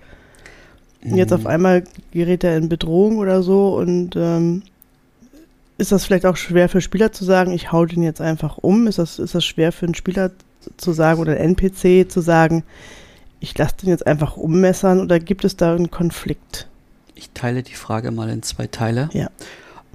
[1.04, 1.16] Mhm.
[1.16, 1.48] Jetzt auf mhm.
[1.48, 4.62] einmal gerät er in Bedrohung oder so und ähm,
[5.82, 8.86] ist das vielleicht auch schwer für Spieler zu sagen, ich hau den jetzt einfach um?
[8.86, 10.32] Ist das, ist das schwer für einen Spieler
[10.78, 12.64] zu sagen oder einen NPC zu sagen,
[13.40, 16.68] ich lasse den jetzt einfach ummessern oder gibt es da einen Konflikt?
[17.16, 19.10] Ich teile die Frage mal in zwei Teile.
[19.14, 19.32] Ja.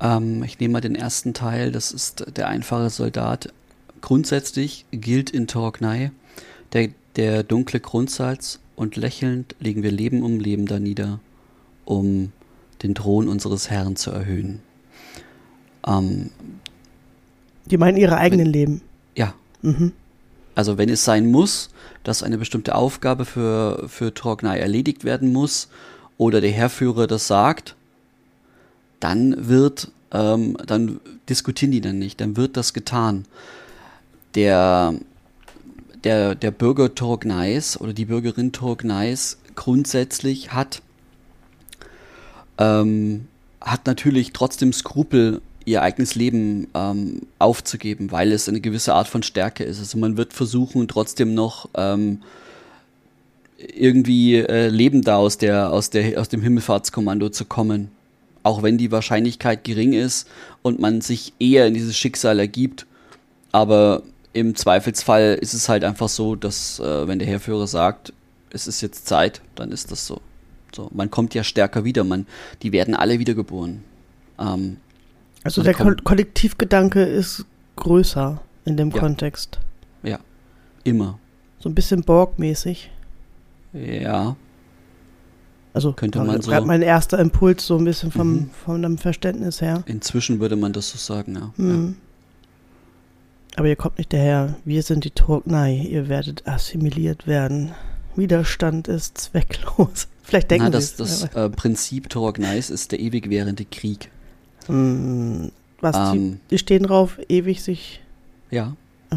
[0.01, 3.53] Ähm, ich nehme mal den ersten Teil, das ist der einfache Soldat.
[4.01, 6.11] Grundsätzlich gilt in Toroknei
[6.73, 11.21] der, der dunkle Grundsatz und lächelnd legen wir Leben um Leben da nieder,
[11.85, 12.33] um
[12.83, 14.66] den Thron unseres Herrn zu erhöhen.
[15.87, 16.31] Ähm,
[17.71, 18.83] Die meinen ihre eigenen wenn, Leben.
[19.15, 19.35] Ja.
[19.63, 19.93] Mhm.
[20.55, 21.71] Also wenn es sein muss,
[22.03, 25.69] dass eine bestimmte Aufgabe für, für Torgnai erledigt werden muss
[26.19, 27.77] oder der Herrführer das sagt,
[29.01, 33.27] dann wird, ähm, dann diskutieren die dann nicht, dann wird das getan.
[34.35, 34.95] Der,
[36.05, 40.81] der, der Bürger Torgnais oder die Bürgerin Torgnais grundsätzlich hat,
[42.59, 43.29] ähm,
[43.61, 49.23] hat natürlich trotzdem Skrupel, ihr eigenes Leben ähm, aufzugeben, weil es eine gewisse Art von
[49.23, 49.79] Stärke ist.
[49.79, 52.23] Also man wird versuchen, trotzdem noch ähm,
[53.59, 57.91] irgendwie äh, lebend da aus, der, aus, der, aus dem Himmelfahrtskommando zu kommen
[58.47, 60.29] auch wenn die Wahrscheinlichkeit gering ist
[60.63, 62.87] und man sich eher in dieses Schicksal ergibt.
[63.51, 68.13] Aber im Zweifelsfall ist es halt einfach so, dass äh, wenn der Herrführer sagt,
[68.51, 70.21] es ist jetzt Zeit, dann ist das so.
[70.73, 72.25] so man kommt ja stärker wieder, man,
[72.63, 73.83] die werden alle wiedergeboren.
[74.39, 74.77] Ähm,
[75.47, 77.45] also der Ko Kollektivgedanke ist
[77.77, 78.99] größer in dem ja.
[78.99, 79.59] Kontext.
[80.03, 80.19] Ja,
[80.85, 81.19] immer.
[81.59, 82.91] So ein bisschen Borg-mäßig.
[83.73, 84.37] Ja,
[85.77, 86.51] also könnte man so.
[86.51, 88.51] Gerade mein erster Impuls so ein bisschen vom, mhm.
[88.65, 89.83] von dem Verständnis her.
[89.85, 91.53] Inzwischen würde man das so sagen, ja.
[91.59, 91.89] Mhm.
[91.89, 91.95] ja.
[93.57, 97.73] Aber ihr kommt nicht daher, wir sind die Turknei, ihr werdet assimiliert werden.
[98.15, 100.09] Widerstand ist zwecklos.
[100.23, 104.11] Vielleicht denken Na, das, das äh, Prinzip Turkneis ist der ewig währende Krieg.
[104.69, 105.53] Mhm.
[105.81, 108.03] Was, ähm, die, die, stehen drauf, ewig sich...
[108.51, 108.75] Ja.
[109.11, 109.17] Oh.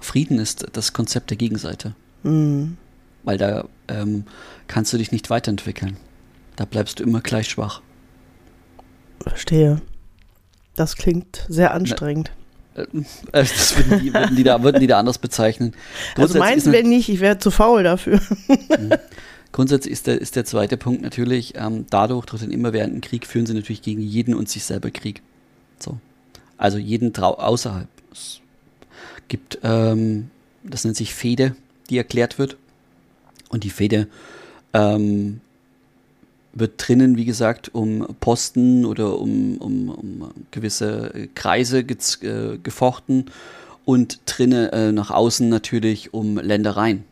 [0.00, 1.94] Frieden ist das Konzept der Gegenseite.
[2.22, 2.76] Mhm.
[3.22, 4.24] Weil da ähm,
[4.68, 5.96] kannst du dich nicht weiterentwickeln.
[6.56, 7.82] Da bleibst du immer gleich schwach.
[9.20, 9.80] Verstehe.
[10.74, 12.30] Das klingt sehr anstrengend.
[12.74, 15.74] Äh, äh, das würden die, würden die, da, würden die da anders bezeichnen.
[16.16, 18.20] Also meins wäre nicht, ich wäre zu faul dafür.
[19.56, 23.46] Grundsätzlich ist der, ist der zweite Punkt natürlich, ähm, dadurch, durch den immerwährenden Krieg, führen
[23.46, 25.22] sie natürlich gegen jeden und sich selber Krieg.
[25.78, 25.96] So.
[26.58, 27.88] Also jeden Trau außerhalb.
[28.12, 28.42] Es
[29.28, 30.28] gibt, ähm,
[30.62, 31.56] das nennt sich Fehde,
[31.88, 32.58] die erklärt wird.
[33.48, 34.08] Und die Fehde
[34.74, 35.40] ähm,
[36.52, 43.30] wird drinnen, wie gesagt, um Posten oder um, um, um gewisse Kreise ge äh, gefochten
[43.86, 47.04] und drinnen äh, nach außen natürlich um Ländereien.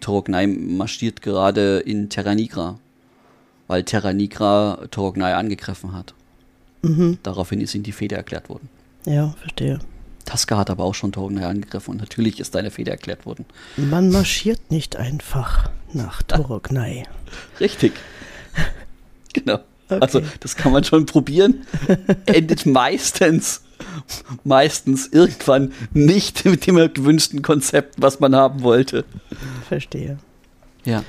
[0.00, 2.78] Torognai marschiert gerade in Terra Nigra,
[3.68, 6.14] weil Terra Nigra Torognai angegriffen hat.
[6.82, 7.18] Mhm.
[7.22, 8.68] Daraufhin ist ihm die Fehde erklärt worden.
[9.06, 9.78] Ja, verstehe.
[10.24, 13.44] Taska hat aber auch schon Torognai angegriffen und natürlich ist deine Fehde erklärt worden.
[13.76, 17.04] Man marschiert nicht einfach nach Torognai.
[17.60, 17.92] Richtig.
[19.32, 19.58] genau.
[19.88, 20.00] Okay.
[20.00, 21.66] Also das kann man schon probieren.
[22.24, 23.60] Endet meistens,
[24.44, 29.04] meistens irgendwann nicht mit dem gewünschten Konzept, was man haben wollte.
[29.68, 30.18] Verstehe.
[30.84, 31.02] Ja.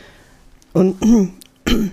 [0.73, 0.95] Und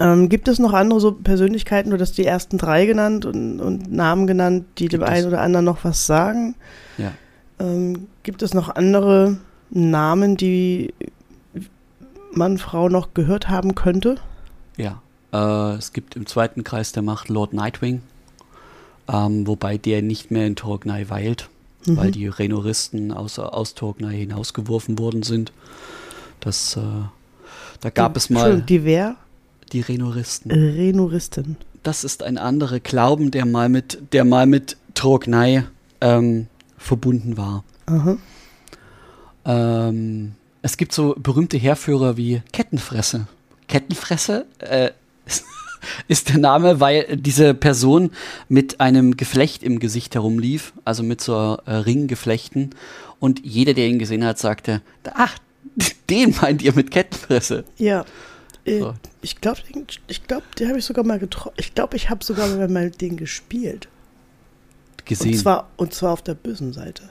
[0.00, 3.92] ähm, gibt es noch andere so Persönlichkeiten, du hast die ersten drei genannt und, und
[3.92, 5.08] Namen genannt, die gibt dem es?
[5.08, 6.54] einen oder anderen noch was sagen?
[6.96, 7.12] Ja.
[7.58, 9.38] Ähm, gibt es noch andere
[9.70, 10.94] Namen, die
[12.32, 14.16] Mann, Frau noch gehört haben könnte?
[14.76, 15.02] Ja.
[15.32, 18.02] Äh, es gibt im zweiten Kreis der Macht Lord Nightwing,
[19.08, 21.48] ähm, wobei der nicht mehr in Torgnai weilt,
[21.86, 21.96] mhm.
[21.96, 25.52] weil die Renoristen aus, aus Torgnai hinausgeworfen worden sind.
[26.40, 26.80] Das, äh,
[27.80, 28.60] da gab die, es mal.
[28.62, 29.16] Die wer?
[29.72, 30.50] Die Renoristen.
[30.50, 31.56] Renoristen.
[31.82, 35.64] Das ist ein anderer Glauben, der mal mit, der mal mit Torgnai
[36.00, 37.64] ähm, verbunden war.
[39.44, 43.26] Ähm, es gibt so berühmte Herführer wie Kettenfresse.
[43.68, 44.90] Kettenfresse äh,
[46.08, 48.10] ist der Name, weil diese Person
[48.48, 52.74] mit einem Geflecht im Gesicht herumlief, also mit so äh, Ringgeflechten.
[53.20, 54.82] Und jeder, der ihn gesehen hat, sagte,
[55.14, 55.38] ach,
[56.10, 57.64] den meint ihr mit Kettenfresse.
[57.76, 58.04] Ja.
[58.64, 58.94] Äh, so.
[59.22, 59.60] Ich glaube,
[60.06, 61.54] ich glaub, den habe ich sogar mal getroffen.
[61.56, 63.88] Ich glaube, ich habe sogar mal den gespielt.
[65.04, 65.32] Gesehen.
[65.32, 67.04] Und zwar, und zwar auf der bösen Seite.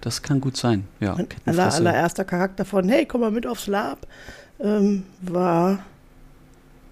[0.00, 1.16] Das kann gut sein, ja.
[1.46, 4.06] Aller, allererster Charakter von, hey, komm mal mit aufs Lab,
[4.58, 5.84] ähm, war,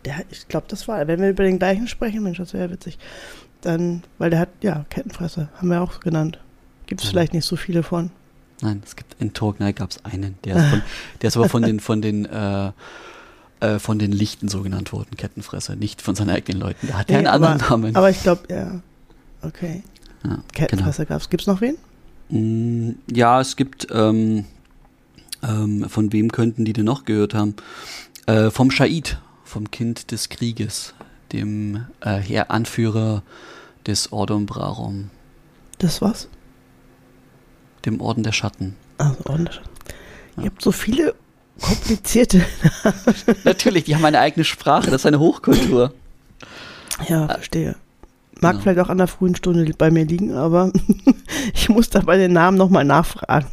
[0.05, 2.99] der, ich glaube, das war, wenn wir über den gleichen sprechen, Mensch, das wäre witzig,
[3.61, 6.39] dann, weil der hat, ja, Kettenfresser, haben wir auch genannt.
[6.87, 7.11] Gibt es ja.
[7.11, 8.11] vielleicht nicht so viele von.
[8.63, 10.83] Nein, es gibt, in Torgnai gab es einen, der ist, von,
[11.23, 12.73] der ist aber von den, von den, äh,
[13.61, 16.87] äh, von den Lichten so genannt worden, Kettenfresser, nicht von seinen eigenen Leuten.
[16.87, 17.97] Der hat nee, ja einen aber, anderen Namen.
[17.97, 18.81] Aber ich glaube, ja,
[19.43, 19.83] okay.
[20.25, 21.17] Ja, Kettenfresser genau.
[21.17, 21.31] gab es.
[21.31, 21.77] Gibt es noch wen?
[22.29, 24.45] Mm, ja, es gibt, ähm,
[25.43, 27.55] ähm, von wem könnten die denn noch gehört haben?
[28.27, 29.19] Äh, vom Shaid,
[29.51, 30.95] vom Kind des Krieges,
[31.33, 33.25] dem äh, Herr Anführer
[33.85, 35.11] des Ordum Brarum.
[35.79, 36.29] Das was?
[37.85, 38.77] Dem Orden der Schatten.
[38.99, 39.71] Also Orden der Schatten.
[40.37, 40.43] Ja.
[40.45, 41.15] Ihr habt so viele
[41.61, 42.47] komplizierte.
[43.45, 45.93] Natürlich, die haben eine eigene Sprache, das ist eine Hochkultur.
[47.09, 47.75] Ja, verstehe.
[48.41, 48.63] Mag genau.
[48.63, 50.73] vielleicht auch an der frühen Stunde bei mir liegen, aber
[51.55, 53.49] ich muss da bei den Namen nochmal nachfragen.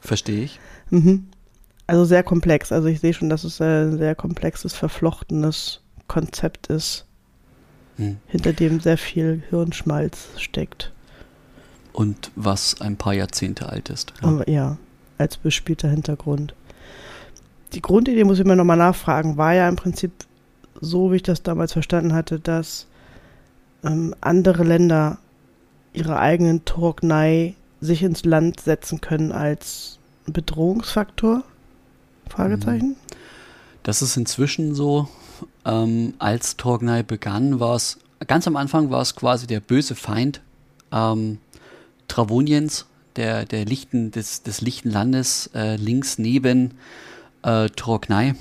[0.00, 0.58] Verstehe ich.
[0.88, 1.28] Mhm.
[1.86, 2.72] Also sehr komplex.
[2.72, 7.06] Also ich sehe schon, dass es ein sehr komplexes, verflochtenes Konzept ist,
[7.96, 8.18] hm.
[8.26, 10.92] hinter dem sehr viel Hirnschmalz steckt.
[11.92, 14.12] Und was ein paar Jahrzehnte alt ist.
[14.22, 14.78] Ja, ja
[15.18, 16.54] als bespielter Hintergrund.
[17.72, 20.12] Die Grundidee, muss ich mir nochmal nachfragen, war ja im Prinzip
[20.80, 22.86] so, wie ich das damals verstanden hatte, dass
[23.84, 25.18] ähm, andere Länder
[25.92, 31.44] ihre eigenen Torgnei sich ins Land setzen können als Bedrohungsfaktor?
[32.28, 32.96] Fragezeichen.
[33.82, 35.08] Das ist inzwischen so.
[35.64, 40.40] Ähm, als Torgnai begann, war es ganz am Anfang war es quasi der böse Feind
[40.92, 41.38] ähm,
[42.08, 46.74] Travoniens, der, der lichten, des, des lichten Landes äh, links neben
[47.42, 48.34] äh, Torgnai.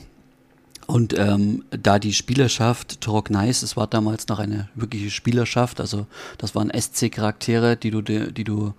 [0.86, 6.08] Und ähm, da die Spielerschaft Torok Nice, es war damals noch eine wirkliche Spielerschaft, also
[6.38, 8.74] das waren SC-Charaktere, die du, die du,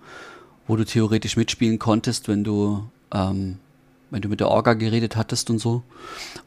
[0.67, 3.57] wo du theoretisch mitspielen konntest, wenn du, ähm,
[4.15, 5.83] wenn du mit der Orga geredet hattest und so.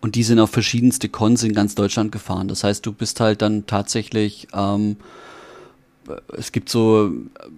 [0.01, 2.49] Und die sind auf verschiedenste Cons in ganz Deutschland gefahren.
[2.49, 4.97] Das heißt, du bist halt dann tatsächlich, ähm,
[6.35, 7.13] es gibt so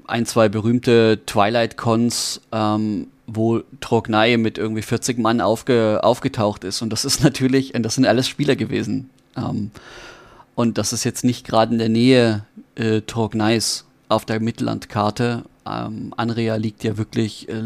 [0.08, 6.82] ein, zwei berühmte Twilight-Cons, ähm, wo Trognai mit irgendwie 40 Mann aufge, aufgetaucht ist.
[6.82, 9.10] Und das ist natürlich, das sind alles Spieler gewesen.
[9.36, 9.70] Ähm,
[10.56, 12.44] und das ist jetzt nicht gerade in der Nähe
[12.74, 15.44] äh, Trognais auf der Mittellandkarte.
[15.64, 17.62] Ähm, Anrea liegt ja wirklich äh,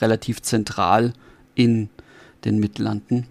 [0.00, 1.12] relativ zentral
[1.58, 1.90] in
[2.44, 3.26] den Mittellanden.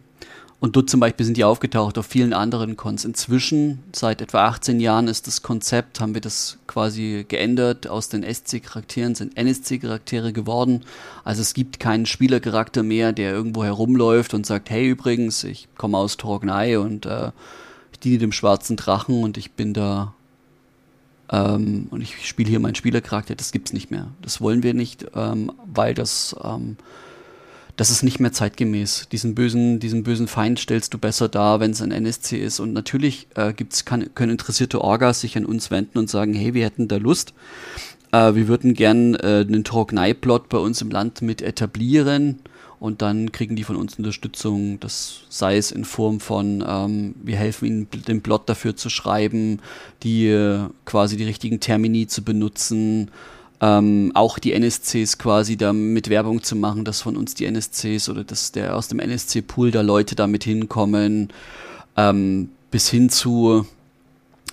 [0.60, 3.06] Und dort zum Beispiel sind die aufgetaucht auf vielen anderen Cons.
[3.06, 7.88] Inzwischen, seit etwa 18 Jahren, ist das Konzept, haben wir das quasi geändert.
[7.88, 10.84] Aus den SC-Charakteren sind NSC-Charaktere geworden.
[11.24, 15.98] Also es gibt keinen Spielercharakter mehr, der irgendwo herumläuft und sagt, hey übrigens, ich komme
[15.98, 17.32] aus Torgnai und äh,
[17.92, 20.16] ich diene dem schwarzen Drachen und ich bin da
[21.32, 23.36] ähm, und ich spiele hier meinen Spielercharakter.
[23.36, 24.08] Das gibt's nicht mehr.
[24.24, 26.78] Das wollen wir nicht, ähm, weil das ähm,
[27.78, 29.08] das ist nicht mehr zeitgemäß.
[29.12, 32.60] Diesen bösen, diesen bösen Feind stellst du besser dar, wenn es ein NSC ist.
[32.60, 36.56] Und natürlich äh, gibt's, kann, können interessierte Orgas sich an uns wenden und sagen, hey,
[36.56, 37.36] wir hätten da Lust.
[38.12, 42.40] Äh, wir würden gern äh, einen Trognei-Plot bei uns im Land mit etablieren.
[42.80, 47.36] Und dann kriegen die von uns Unterstützung, das sei es in Form von, ähm, wir
[47.36, 49.60] helfen ihnen, den Plot dafür zu schreiben,
[50.04, 53.10] die äh, quasi die richtigen Termini zu benutzen,
[53.60, 58.10] ähm, auch die NSCs quasi da mit Werbung zu machen, dass von uns die NSCs
[58.10, 61.30] oder dass der aus dem NSC-Pool da Leute da mit hinkommen,
[61.96, 63.66] ähm, bis hin zu,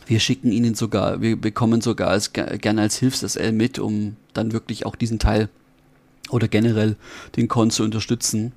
[0.07, 4.87] wir schicken ihnen sogar, wir bekommen sogar als, gerne als Hilfs-SL mit, um dann wirklich
[4.87, 5.51] auch diesen Teil
[6.31, 6.97] oder generell
[7.37, 8.53] den Con zu unterstützen.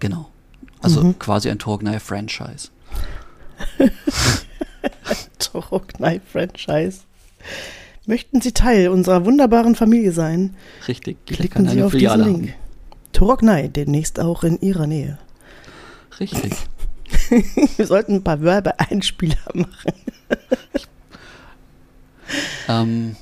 [0.00, 0.28] Genau.
[0.82, 1.18] Also mhm.
[1.18, 2.68] quasi ein Torgnai-Franchise.
[5.38, 7.00] Torgnai-Franchise.
[8.06, 10.54] Möchten Sie Teil unserer wunderbaren Familie sein?
[10.86, 11.24] Richtig.
[11.26, 12.54] Klicken Sie auf Filiale diesen Link.
[13.12, 15.18] Torognai, demnächst auch in Ihrer Nähe.
[16.20, 16.52] Richtig.
[17.76, 19.92] Wir sollten ein paar Werbeeinspieler machen.
[22.68, 23.16] ähm,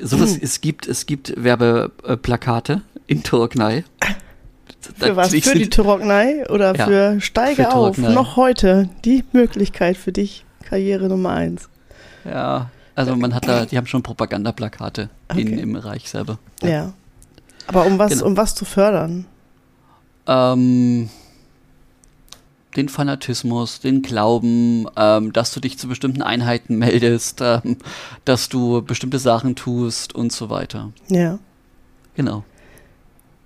[0.00, 3.84] sowas, es gibt, es gibt Werbeplakate in Torognai.
[4.96, 5.30] Für was?
[5.30, 7.98] Für die Torognai oder ja, für Steige für auf?
[7.98, 11.68] Noch heute die Möglichkeit für dich, Karriere Nummer eins.
[12.24, 15.40] Ja, also man hat da, die haben schon Propagandaplakate okay.
[15.40, 16.38] in, im Reich selber.
[16.62, 16.92] Ja.
[17.66, 18.26] Aber um was, genau.
[18.26, 19.26] um was zu fördern?
[20.26, 21.08] Ähm,
[22.76, 27.76] den Fanatismus, den Glauben, ähm, dass du dich zu bestimmten Einheiten meldest, ähm,
[28.24, 30.92] dass du bestimmte Sachen tust und so weiter.
[31.08, 31.38] Ja.
[32.14, 32.44] Genau.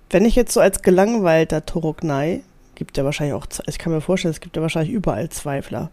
[0.09, 2.43] Wenn ich jetzt so als gelangweilter Torognai,
[2.75, 5.89] gibt ja wahrscheinlich auch, ich kann mir vorstellen, es gibt ja wahrscheinlich überall Zweifler.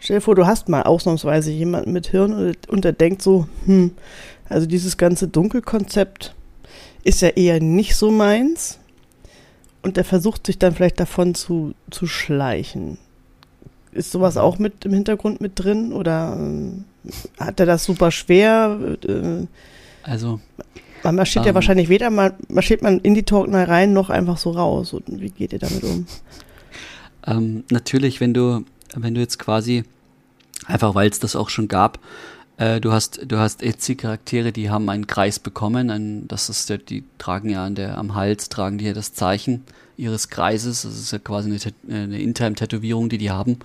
[0.00, 3.48] Stell dir vor, du hast mal ausnahmsweise jemanden mit Hirn und, und der denkt so,
[3.66, 3.92] hm,
[4.48, 6.34] also dieses ganze Dunkelkonzept
[7.04, 8.78] ist ja eher nicht so meins.
[9.82, 12.98] Und der versucht sich dann vielleicht davon zu, zu schleichen.
[13.92, 18.96] Ist sowas auch mit im Hintergrund mit drin oder äh, hat er das super schwer?
[19.06, 19.46] Äh,
[20.02, 20.40] also.
[21.04, 24.36] Man marschiert ähm, ja wahrscheinlich weder mal, marschiert man in die Talkner rein noch einfach
[24.36, 24.92] so raus.
[24.92, 26.06] Und wie geht ihr damit um?
[27.26, 28.64] Ähm, natürlich, wenn du
[28.94, 29.84] wenn du jetzt quasi,
[30.66, 31.98] einfach weil es das auch schon gab,
[32.58, 36.78] äh, du hast, du hast Etsy-Charaktere, die haben einen Kreis bekommen, ein, das ist der,
[36.78, 39.64] die tragen ja an der, am Hals, tragen die ja das Zeichen
[39.96, 41.50] ihres Kreises, das ist ja quasi
[41.88, 43.58] eine, eine Intime-Tätowierung, die die haben.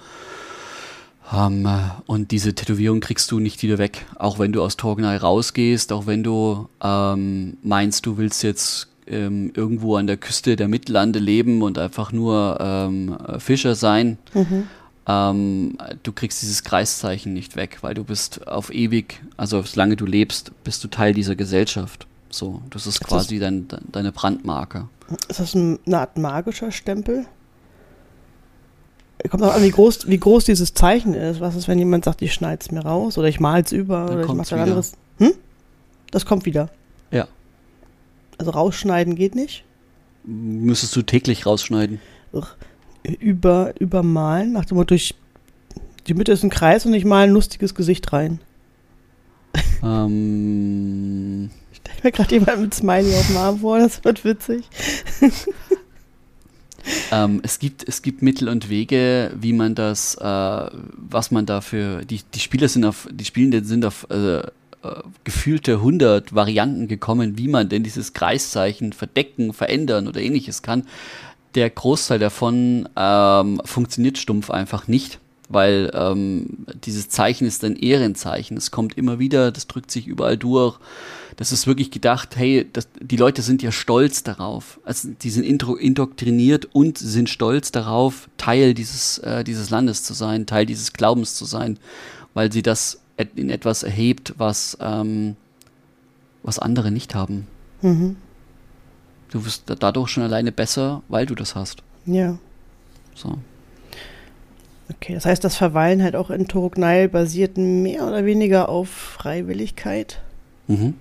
[1.31, 1.69] Um, ähm,
[2.05, 4.05] und diese Tätowierung kriegst du nicht wieder weg.
[4.15, 9.51] Auch wenn du aus Torgnai rausgehst, auch wenn du ähm, meinst, du willst jetzt ähm,
[9.55, 14.17] irgendwo an der Küste der Mittellande leben und einfach nur ähm, Fischer sein.
[14.33, 14.67] Mhm
[15.05, 20.05] ähm, du kriegst dieses Kreiszeichen nicht weg, weil du bist auf ewig, also solange du
[20.05, 22.07] lebst, bist du Teil dieser Gesellschaft.
[22.29, 24.87] So, das ist, ist quasi das, dein, deine Brandmarke.
[25.27, 27.25] Ist das eine Art magischer Stempel?
[29.29, 31.39] Kommt auch an, wie groß, wie groß dieses Zeichen ist.
[31.39, 34.05] Was ist, wenn jemand sagt, ich schneide es mir raus oder ich male es über
[34.05, 34.93] Dann oder ich mache was anderes?
[35.17, 35.33] Hm?
[36.11, 36.69] Das kommt wieder.
[37.11, 37.27] Ja.
[38.37, 39.63] Also rausschneiden geht nicht?
[40.25, 41.99] Müsstest du täglich rausschneiden.
[42.33, 42.47] Ugh
[43.03, 45.15] über, übermalen, nach dem Motto, ich,
[46.07, 48.39] die Mitte ist ein Kreis und ich male ein lustiges Gesicht rein.
[49.83, 51.49] Ähm.
[51.71, 54.63] Ich stelle mir gerade jemand mit Smiley auf dem Arm vor, das wird witzig.
[57.11, 62.05] ähm, es, gibt, es gibt Mittel und Wege, wie man das, äh, was man dafür,
[62.05, 64.43] die, die Spieler sind auf, die Spielenden sind auf äh, äh
[65.23, 70.85] gefühlte 100 Varianten gekommen, wie man denn dieses Kreiszeichen verdecken, verändern oder ähnliches kann
[71.55, 78.57] der Großteil davon ähm, funktioniert stumpf einfach nicht, weil ähm, dieses Zeichen ist ein Ehrenzeichen.
[78.57, 80.79] Es kommt immer wieder, das drückt sich überall durch.
[81.35, 84.79] Das ist wirklich gedacht, hey, das, die Leute sind ja stolz darauf.
[84.83, 90.45] Also die sind indoktriniert und sind stolz darauf, Teil dieses, äh, dieses Landes zu sein,
[90.45, 91.79] Teil dieses Glaubens zu sein,
[92.33, 92.99] weil sie das
[93.35, 95.35] in etwas erhebt, was, ähm,
[96.43, 97.47] was andere nicht haben.
[97.81, 98.15] Mhm.
[99.33, 101.81] Du wirst dadurch schon alleine besser, weil du das hast.
[102.05, 102.37] Ja.
[103.15, 103.39] So.
[104.91, 110.21] Okay, das heißt, das Verweilen halt auch in Toroknal basiert mehr oder weniger auf Freiwilligkeit.
[110.67, 110.93] Mhm.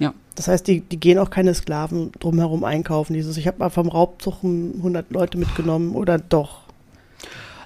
[0.00, 3.12] Ja, Das heißt, die, die gehen auch keine Sklaven drumherum einkaufen.
[3.12, 6.60] Dieses, ich habe mal vom Raubzug 100 Leute mitgenommen oder doch?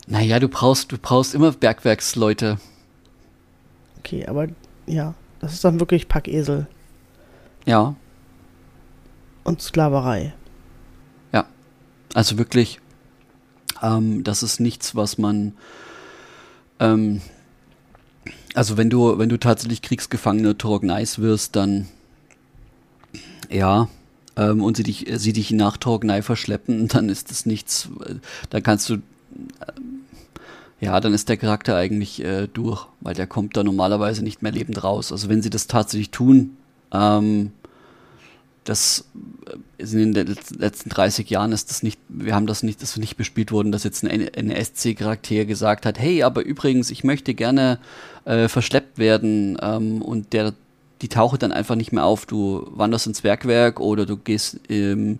[0.08, 2.58] Naja, du brauchst, du brauchst immer Bergwerksleute.
[4.00, 4.48] Okay, aber
[4.86, 6.66] ja, das ist dann wirklich Packesel.
[7.66, 7.94] Ja.
[9.50, 10.32] Und Sklaverei.
[11.32, 11.44] Ja.
[12.14, 12.78] Also wirklich,
[13.82, 15.54] ähm, das ist nichts, was man.
[16.78, 17.20] Ähm,
[18.54, 21.88] also wenn du, wenn du tatsächlich Kriegsgefangene Torgnais wirst, dann
[23.50, 23.88] ja,
[24.36, 27.88] ähm, und sie dich, sie dich nach Torgnai verschleppen, dann ist das nichts,
[28.50, 29.00] dann kannst du, äh,
[30.80, 34.52] ja, dann ist der Charakter eigentlich äh, durch, weil der kommt da normalerweise nicht mehr
[34.52, 35.10] lebend raus.
[35.10, 36.56] Also wenn sie das tatsächlich tun,
[36.92, 37.50] ähm,
[38.64, 39.06] das
[39.78, 43.16] äh, in den letzten 30 Jahren ist das nicht, wir haben das nicht, das nicht
[43.16, 47.78] bespielt worden, dass jetzt ein NSC-Charakter gesagt hat, hey, aber übrigens, ich möchte gerne
[48.24, 50.54] äh, verschleppt werden ähm, und der
[51.02, 52.26] die tauchen dann einfach nicht mehr auf.
[52.26, 55.18] Du wanderst ins Bergwerk oder du gehst ähm,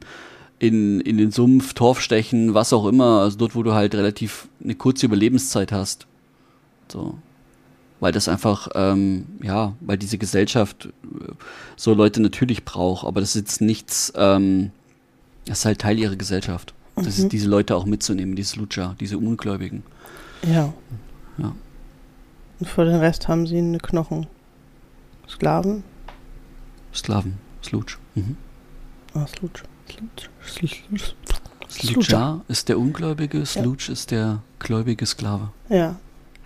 [0.59, 3.21] in, in den Sumpf, Torf stechen, was auch immer.
[3.21, 6.07] Also dort, wo du halt relativ eine kurze Überlebenszeit hast.
[6.89, 7.19] So.
[8.01, 11.33] Weil das einfach, ähm, ja, weil diese Gesellschaft äh,
[11.77, 14.71] so Leute natürlich braucht, aber das ist jetzt nichts, ähm,
[15.45, 16.75] das ist halt Teil ihrer Gesellschaft.
[16.97, 17.05] Mhm.
[17.05, 17.29] Das ist mhm.
[17.29, 19.83] diese Leute auch mitzunehmen, diese Lutscher, diese Ungläubigen.
[20.43, 20.73] Ja.
[21.39, 21.55] Ja.
[22.59, 24.27] Und für den Rest haben sie eine Knochen.
[25.29, 25.85] Sklaven?
[26.93, 27.99] Sklaven, Slutsch.
[28.15, 28.37] Mhm.
[29.15, 29.63] Ah, Slutsch.
[30.43, 31.15] Slutsch.
[31.69, 33.93] Slucha ist der Ungläubige, Slutsch ja.
[33.93, 35.53] ist der gläubige Sklave.
[35.69, 35.97] Ja.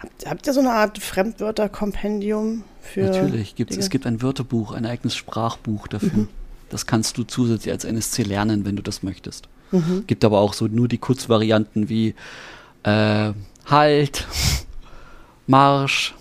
[0.04, 3.04] Habt, habt ihr so eine Art Fremdwörterkompendium für.
[3.04, 6.12] Natürlich, gibt's, es gibt ein Wörterbuch, ein eigenes Sprachbuch dafür.
[6.12, 6.28] Mhm.
[6.68, 9.48] Das kannst du zusätzlich als NSC lernen, wenn du das möchtest.
[9.70, 10.04] Mhm.
[10.06, 12.14] Gibt aber auch so nur die Kurzvarianten wie
[12.82, 13.32] äh,
[13.64, 14.26] Halt,
[15.46, 16.14] Marsch,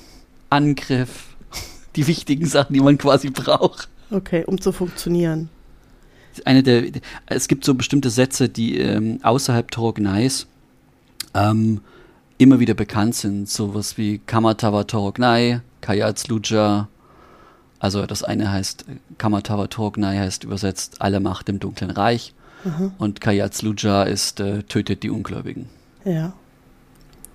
[0.49, 1.35] Angriff,
[1.97, 3.89] die wichtigen Sachen, die man quasi braucht.
[4.11, 5.49] Okay, um zu funktionieren.
[6.45, 6.83] Eine der,
[7.25, 10.47] es gibt so bestimmte Sätze, die ähm, außerhalb Torognais
[11.33, 11.81] ähm,
[12.37, 13.49] immer wieder bekannt sind.
[13.49, 16.87] Sowas wie Kamatawa Torognai, Kayatsluja.
[17.79, 18.85] Also das eine heißt,
[19.17, 22.33] Kamatawa Torognai heißt übersetzt alle Macht im dunklen Reich.
[22.63, 22.93] Mhm.
[22.97, 25.67] Und Kayatsluja ist äh, tötet die Ungläubigen.
[26.05, 26.33] Ja.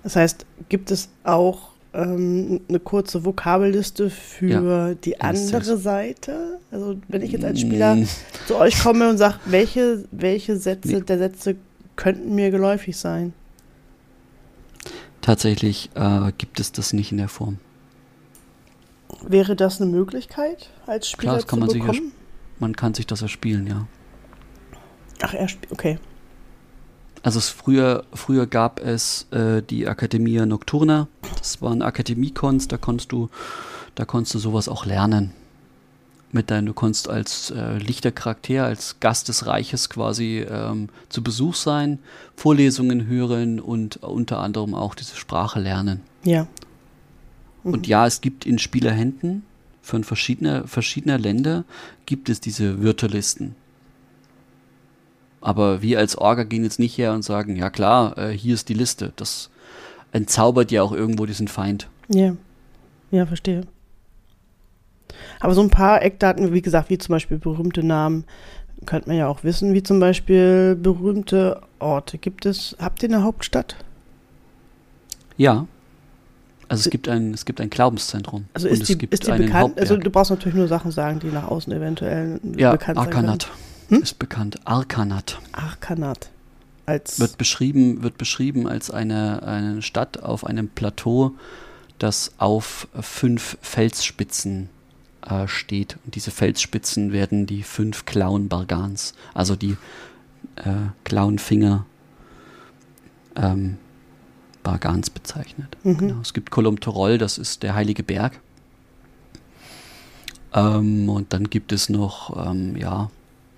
[0.03, 4.93] Das heißt, gibt es auch ähm, eine kurze Vokabelliste für ja.
[4.93, 6.59] die andere Seite?
[6.71, 8.07] Also wenn ich jetzt als Spieler mm.
[8.47, 11.01] zu euch komme und sage, welche, welche Sätze nee.
[11.01, 11.55] der Sätze
[11.95, 13.33] könnten mir geläufig sein?
[15.21, 17.59] Tatsächlich äh, gibt es das nicht in der Form.
[19.21, 21.93] Wäre das eine Möglichkeit als Spieler Klar, das kann man bekommen?
[21.93, 22.01] Sich
[22.59, 23.87] man kann sich das erspielen, ja.
[25.21, 25.97] Ach, er okay.
[27.21, 31.07] Also es früher, früher gab es äh, die Academia Nocturna.
[31.37, 33.29] Das waren Akademiekons, da konntest du,
[33.95, 35.33] da konntest du sowas auch lernen.
[36.31, 41.23] Mit deinem, du konntest als äh, lichter Charakter, als Gast des Reiches quasi ähm, zu
[41.23, 41.97] Besuch sein,
[42.35, 46.01] Vorlesungen hören und unter anderem auch diese Sprache lernen.
[46.23, 46.45] Ja.
[47.63, 47.73] Mhm.
[47.73, 49.43] Und ja, es gibt in Spielerhänden
[49.81, 51.63] von verschiedener, verschiedener Länder
[52.05, 53.55] gibt es diese Virtualisten.
[55.41, 58.69] Aber wir als Orga gehen jetzt nicht her und sagen, ja klar, äh, hier ist
[58.69, 59.13] die Liste.
[59.15, 59.49] Das
[60.11, 61.87] entzaubert ja auch irgendwo diesen Feind.
[62.09, 62.35] Ja,
[63.11, 63.63] ja, verstehe.
[65.39, 68.25] Aber so ein paar Eckdaten, wie gesagt, wie zum Beispiel berühmte Namen,
[68.85, 72.17] könnte man ja auch wissen, wie zum Beispiel berühmte Orte.
[72.17, 73.75] Gibt es, habt ihr eine Hauptstadt?
[75.37, 75.65] Ja.
[76.67, 78.45] Also es gibt ein, es gibt ein Glaubenszentrum.
[78.53, 79.53] Also ist die, ist die bekannt?
[79.53, 79.81] Hauptberg.
[79.81, 83.07] Also du brauchst natürlich nur Sachen sagen, die nach außen eventuell ja, bekannt sind.
[83.07, 83.45] Arkanat.
[83.47, 83.99] Können.
[83.99, 84.03] Hm?
[84.03, 84.59] Ist bekannt.
[84.65, 85.39] Arkanat.
[85.51, 86.29] Arkanat.
[86.85, 91.31] Als wird beschrieben, wird beschrieben als eine, eine Stadt auf einem Plateau,
[91.97, 94.69] das auf fünf Felsspitzen
[95.27, 95.97] äh, steht.
[96.05, 99.77] Und diese Felsspitzen werden die fünf Klauen Bargans, also die
[100.55, 101.85] äh, Klauenfinger
[103.35, 103.77] ähm,
[104.63, 105.77] Bargans bezeichnet.
[105.83, 105.97] Mhm.
[105.97, 106.21] Genau.
[106.21, 108.39] Es gibt Kolum Torol, das ist der heilige Berg.
[110.53, 113.09] Ähm, und dann gibt es noch, ähm, ja,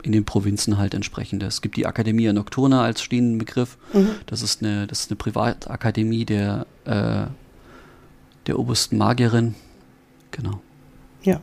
[0.04, 1.46] in den Provinzen halt entsprechende.
[1.46, 3.78] Es gibt die Academia Nocturna als stehenden Begriff.
[3.94, 4.10] Mhm.
[4.26, 7.28] Das ist eine, das ist eine Privatakademie der, äh,
[8.48, 9.56] der obersten Magierin.
[10.32, 10.60] Genau.
[11.24, 11.40] Ja.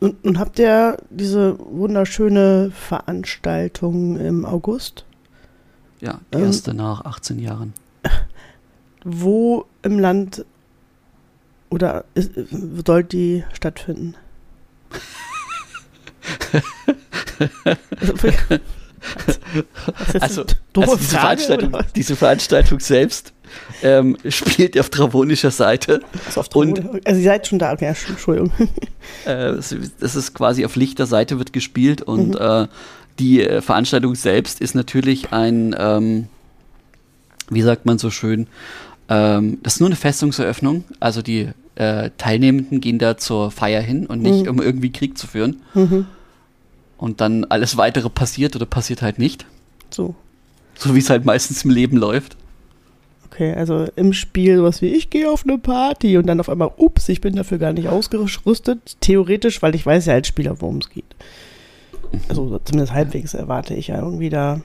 [0.00, 5.04] Und, und habt ihr diese wunderschöne Veranstaltung im August?
[6.00, 7.74] Ja, die erste ähm, nach 18 Jahren.
[9.04, 10.44] Wo im Land
[11.70, 12.30] oder ist,
[12.86, 14.14] soll die stattfinden?
[20.20, 20.44] also, also
[20.74, 23.32] diese, Veranstaltung, diese, Veranstaltung, selbst
[23.82, 26.00] ähm, spielt auf dravonischer Seite.
[26.26, 28.52] Also, auf und, also ihr seid schon da, okay, Entschuldigung.
[29.24, 29.72] Äh, das
[30.16, 32.40] ist quasi auf lichter Seite wird gespielt und mhm.
[32.40, 32.66] äh,
[33.18, 36.28] die äh, Veranstaltung selbst ist natürlich ein, ähm,
[37.50, 38.46] wie sagt man so schön,
[39.08, 40.84] ähm, das ist nur eine Festungseröffnung.
[41.00, 44.50] Also die äh, Teilnehmenden gehen da zur Feier hin und nicht, mhm.
[44.50, 45.62] um irgendwie Krieg zu führen.
[45.74, 46.06] Mhm.
[46.96, 49.46] Und dann alles weitere passiert oder passiert halt nicht.
[49.90, 50.14] So.
[50.74, 52.36] So wie es halt meistens im Leben läuft.
[53.30, 56.70] Okay, also im Spiel was wie ich gehe auf eine Party und dann auf einmal,
[56.76, 58.96] ups, ich bin dafür gar nicht ausgerüstet.
[59.00, 61.14] Theoretisch, weil ich weiß ja als Spieler, worum es geht.
[62.28, 64.62] Also zumindest halbwegs erwarte ich ja irgendwie da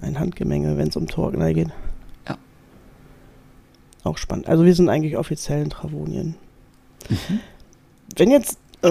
[0.00, 1.68] ein Handgemenge, wenn es um Torgnei geht.
[2.26, 2.38] Ja.
[4.04, 4.48] Auch spannend.
[4.48, 6.34] Also wir sind eigentlich offiziell in Travonien.
[7.10, 7.40] Mhm.
[8.16, 8.88] Wenn jetzt äh,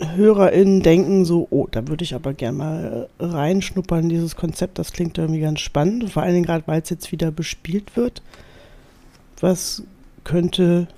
[0.00, 4.92] HörerInnen denken so, oh, da würde ich aber gerne mal reinschnuppern in dieses Konzept, das
[4.92, 8.22] klingt irgendwie ganz spannend, vor allen Dingen gerade, weil es jetzt wieder bespielt wird.
[9.40, 9.82] Was
[10.24, 10.88] könnte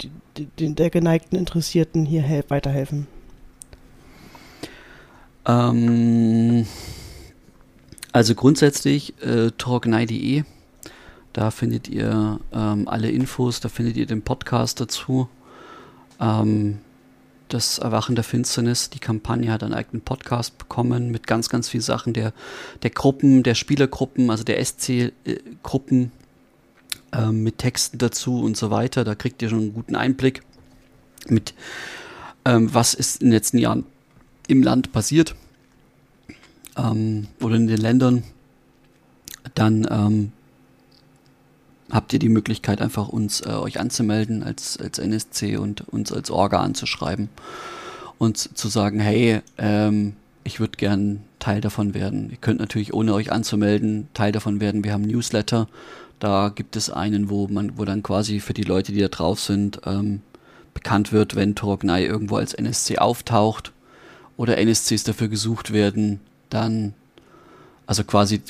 [0.00, 0.10] die,
[0.58, 3.06] die, der geneigten Interessierten hier weiterhelfen?
[5.46, 6.66] Ähm,
[8.12, 10.44] also grundsätzlich äh, talknei.de,
[11.32, 15.28] da findet ihr ähm, alle Infos, da findet ihr den Podcast dazu.
[16.20, 16.78] Ähm,
[17.48, 21.82] das Erwachen der Finsternis, die Kampagne hat einen eigenen Podcast bekommen mit ganz, ganz vielen
[21.82, 22.32] Sachen der,
[22.82, 26.10] der Gruppen, der Spielergruppen, also der SC-Gruppen
[27.12, 29.04] äh, mit Texten dazu und so weiter.
[29.04, 30.42] Da kriegt ihr schon einen guten Einblick
[31.28, 31.54] mit,
[32.44, 33.84] ähm, was ist in den letzten Jahren
[34.48, 35.34] im Land passiert
[36.76, 38.24] ähm, oder in den Ländern.
[39.54, 40.32] Dann ähm,
[41.90, 46.30] habt ihr die Möglichkeit, einfach uns äh, euch anzumelden als, als NSC und uns als
[46.30, 47.28] Orga anzuschreiben
[48.18, 50.14] und zu sagen, hey, ähm,
[50.44, 52.30] ich würde gern Teil davon werden.
[52.30, 54.84] Ihr könnt natürlich ohne euch anzumelden Teil davon werden.
[54.84, 55.68] Wir haben Newsletter.
[56.20, 59.40] Da gibt es einen, wo man, wo dann quasi für die Leute, die da drauf
[59.40, 60.20] sind, ähm,
[60.72, 63.72] bekannt wird, wenn Torognai irgendwo als NSC auftaucht
[64.36, 66.20] oder NSCs dafür gesucht werden,
[66.50, 66.94] dann
[67.86, 68.42] also quasi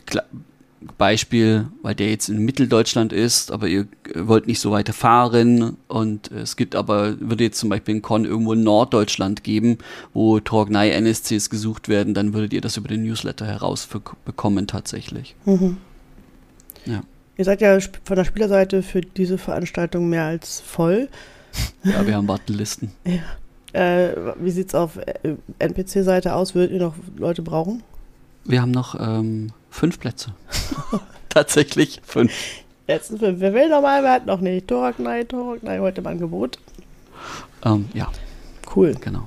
[0.98, 6.30] Beispiel, weil der jetzt in Mitteldeutschland ist, aber ihr wollt nicht so weiter fahren und
[6.30, 9.78] es gibt aber, würde jetzt zum Beispiel ein Con irgendwo in Norddeutschland geben,
[10.12, 15.34] wo Torgnei NSCs gesucht werden, dann würdet ihr das über den Newsletter herausbekommen tatsächlich.
[15.44, 15.78] Mhm.
[16.86, 17.02] Ja.
[17.36, 21.08] Ihr seid ja von der Spielerseite für diese Veranstaltung mehr als voll.
[21.82, 22.92] Ja, wir haben Wartelisten.
[23.04, 23.22] ja.
[23.74, 26.54] Äh, wie sieht es auf äh, NPC-Seite aus?
[26.54, 27.82] Würdet ihr noch Leute brauchen?
[28.44, 30.32] Wir haben noch ähm, Fünf Plätze.
[31.30, 32.32] Tatsächlich fünf.
[32.86, 33.40] Letzten fünf.
[33.40, 34.68] Wer will nochmal, wer hat noch nicht.
[34.68, 36.60] Torok, nein, Torok, nein, heute im Angebot.
[37.64, 38.08] Ähm, ja.
[38.74, 38.94] Cool.
[39.00, 39.26] Genau.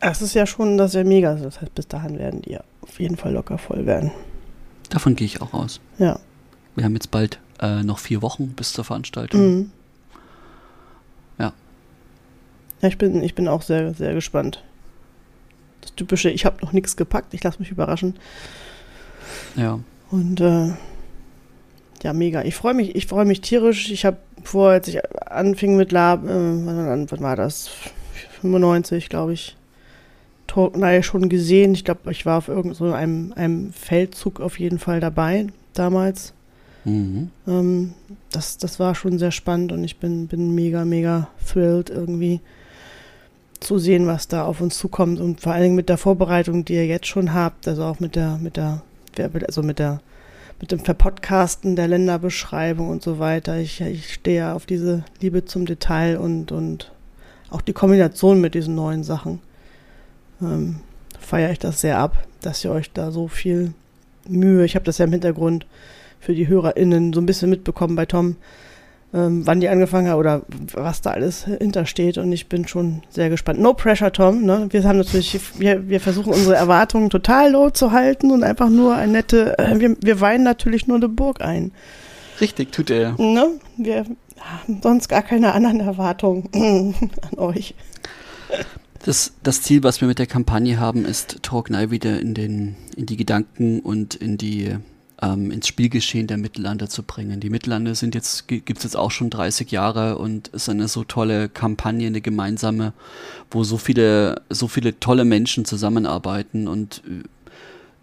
[0.00, 1.34] Das ist ja schon, das ist ja mega.
[1.34, 4.10] Das heißt, bis dahin werden die ja auf jeden Fall locker voll werden.
[4.90, 5.80] Davon gehe ich auch aus.
[5.96, 6.18] Ja.
[6.74, 9.40] Wir haben jetzt bald äh, noch vier Wochen bis zur Veranstaltung.
[9.40, 9.70] Mhm.
[11.38, 11.54] Ja.
[12.82, 14.62] Ja, ich bin, ich bin auch sehr, sehr gespannt.
[15.96, 18.14] Typische, ich habe noch nichts gepackt, ich lasse mich überraschen.
[19.56, 19.80] Ja.
[20.10, 20.72] Und äh,
[22.02, 22.42] ja, mega.
[22.44, 23.90] Ich freue mich, ich freue mich tierisch.
[23.90, 27.70] Ich habe vor, als ich anfing mit Lab, äh, wann, wann war das?
[28.40, 29.56] 95, glaube ich.
[30.46, 31.74] Torknei schon gesehen.
[31.74, 36.32] Ich glaube, ich war auf irgendeinem so einem, einem Feldzug auf jeden Fall dabei damals.
[36.84, 37.30] Mhm.
[37.48, 37.94] Ähm,
[38.30, 42.40] das, das war schon sehr spannend und ich bin, bin mega, mega thrilled irgendwie
[43.60, 46.74] zu sehen, was da auf uns zukommt und vor allen Dingen mit der Vorbereitung, die
[46.74, 48.82] ihr jetzt schon habt, also auch mit der, mit der
[49.46, 50.00] also mit der
[50.60, 53.58] mit dem Verpodcasten der Länderbeschreibung und so weiter.
[53.58, 56.92] Ich, ich stehe ja auf diese Liebe zum Detail und, und
[57.50, 59.40] auch die Kombination mit diesen neuen Sachen.
[60.40, 60.76] Ähm,
[61.20, 63.74] feiere ich das sehr ab, dass ihr euch da so viel
[64.28, 65.66] Mühe, ich habe das ja im Hintergrund
[66.20, 68.36] für die HörerInnen so ein bisschen mitbekommen bei Tom,
[69.14, 70.42] ähm, wann die angefangen hat oder
[70.72, 72.18] was da alles hintersteht.
[72.18, 73.60] Und ich bin schon sehr gespannt.
[73.60, 74.42] No pressure, Tom.
[74.42, 74.66] Ne?
[74.70, 78.94] Wir haben natürlich, wir, wir versuchen unsere Erwartungen total low zu halten und einfach nur
[78.94, 81.72] ein nette, äh, wir, wir weinen natürlich nur eine Burg ein.
[82.40, 83.12] Richtig, tut er.
[83.18, 83.48] Ne?
[83.76, 84.04] Wir
[84.40, 86.48] haben sonst gar keine anderen Erwartungen
[87.30, 87.74] an euch.
[89.04, 93.06] Das, das Ziel, was wir mit der Kampagne haben, ist Torgnei wieder in, den, in
[93.06, 94.76] die Gedanken und in die
[95.22, 97.40] ähm, ins Spielgeschehen der Mittellande zu bringen.
[97.40, 101.04] Die Mittellande sind jetzt, gibt es jetzt auch schon 30 Jahre und ist eine so
[101.04, 102.92] tolle Kampagne, eine gemeinsame,
[103.50, 107.22] wo so viele, so viele tolle Menschen zusammenarbeiten und äh,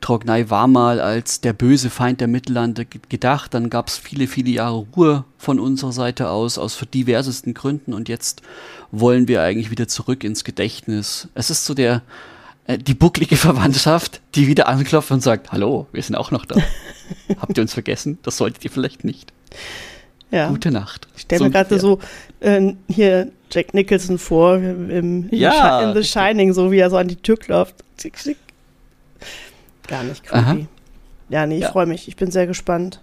[0.03, 3.53] Trognei war mal als der böse Feind der Mittellande gedacht.
[3.53, 7.93] Dann gab es viele, viele Jahre Ruhe von unserer Seite aus, aus diversesten Gründen.
[7.93, 8.41] Und jetzt
[8.91, 11.30] wollen wir eigentlich wieder zurück ins Gedächtnis.
[11.36, 12.01] Es ist so der,
[12.68, 16.57] äh, die bucklige Verwandtschaft, die wieder anklopft und sagt, hallo, wir sind auch noch da.
[17.39, 18.17] Habt ihr uns vergessen?
[18.23, 19.31] Das solltet ihr vielleicht nicht.
[20.31, 20.49] Ja.
[20.49, 21.07] Gute Nacht.
[21.15, 21.99] Ich stelle mir gerade so
[22.39, 25.91] äh, hier Jack Nicholson vor im, Ja.
[25.91, 27.75] in The Shining, so wie er so an die Tür klopft.
[29.87, 30.39] Gar nicht creepy.
[30.43, 30.57] Aha.
[31.29, 31.71] Ja, nee, ich Ja.
[31.71, 32.07] freue mich.
[32.07, 32.99] Ich bin sehr gespannt.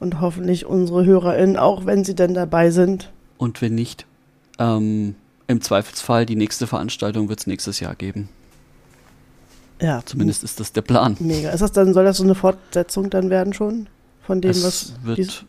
[0.00, 3.10] Und hoffentlich unsere HörerInnen, auch wenn sie denn dabei sind.
[3.38, 4.04] Und wenn nicht,
[4.58, 5.14] ähm,
[5.46, 8.28] im Zweifelsfall die nächste Veranstaltung wird es nächstes Jahr geben.
[9.82, 11.16] Ja, Zumindest ist das der Plan.
[11.18, 11.50] Mega.
[11.50, 13.88] Ist das dann, soll das so eine Fortsetzung dann werden schon?
[14.24, 14.94] Von dem, Es was.
[15.02, 15.44] wird,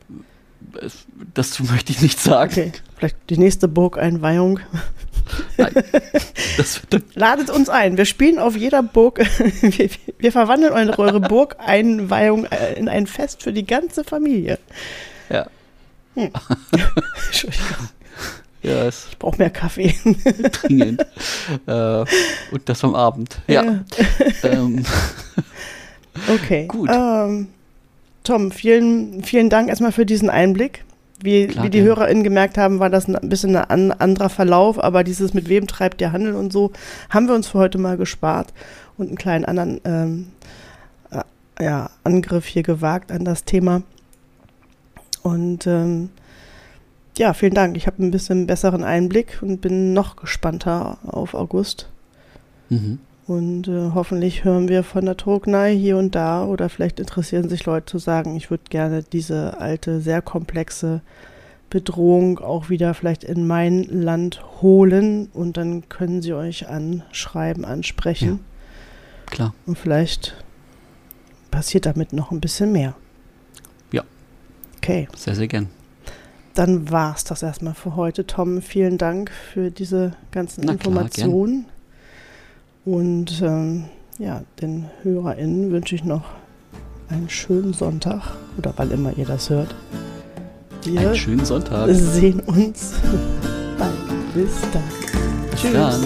[0.82, 1.06] es,
[1.36, 2.52] dazu möchte ich nicht sagen.
[2.52, 4.60] okay, vielleicht die nächste Burgeinweihung.
[5.58, 5.74] Nein,
[7.14, 7.98] Ladet uns ein.
[7.98, 9.20] Wir spielen auf jeder Burg.
[9.62, 14.58] wir, wir verwandeln eure, eure Burgeinweihung äh, in ein Fest für die ganze Familie.
[15.30, 15.46] ja,
[16.16, 17.90] Entschuldigung,
[18.64, 19.95] ja, es ich brauche mehr Kaffee.
[20.51, 21.05] dringend.
[21.68, 22.05] äh,
[22.51, 23.41] und das am Abend.
[23.47, 23.84] Ja.
[24.43, 24.84] ähm,
[26.30, 26.68] Okay.
[26.68, 26.89] Gut.
[26.91, 27.47] Ähm,
[28.24, 30.86] Tom, vielen, vielen Dank erstmal für diesen Einblick.
[31.22, 31.89] Wie, Klar, wie die gerne.
[31.89, 35.68] HörerInnen gemerkt haben, war das ein bisschen ein an, anderer Verlauf, aber dieses mit wem
[35.68, 36.72] treibt der Handel und so
[37.09, 38.53] haben wir uns für heute mal gespart
[38.97, 40.28] und einen kleinen anderen ähm,
[41.11, 43.84] äh, ja, Angriff hier gewagt an das Thema.
[45.22, 46.09] Und ähm,
[47.18, 47.78] ja, vielen Dank.
[47.78, 51.89] Ich habe ein bisschen besseren Einblick und bin noch gespannter auf August.
[52.70, 52.99] mhm.
[53.26, 57.66] Und äh, hoffentlich hören wir von der Trognei hier und da oder vielleicht interessieren sich
[57.66, 60.99] Leute zu sagen, ich würde gerne diese alte, sehr komplexe
[61.70, 68.41] Bedrohung auch wieder vielleicht in mein Land holen und dann können sie euch anschreiben, ansprechen
[69.28, 69.53] Klar.
[69.66, 70.36] und vielleicht
[71.49, 72.93] passiert damit noch ein bisschen mehr.
[73.91, 74.03] Ja.
[74.78, 75.70] Okay, Sehr, sehr gern.
[76.54, 78.26] Dann war's das erstmal für heute.
[78.28, 81.66] Tom, vielen Dank für diese ganzen Na klar, Informationen.
[82.86, 83.86] Und ähm,
[84.20, 86.24] ja, den HörerInnen wünsche ich noch
[87.10, 88.22] einen schönen Sonntag
[88.58, 89.74] oder wann immer ihr das hört.
[90.84, 91.89] Wir Einen schönen Sonntag.
[91.91, 92.93] sehen uns
[93.80, 93.93] bald.
[94.34, 94.84] Bis dann.
[95.51, 95.74] Bis Tschüss.
[95.74, 96.04] dann.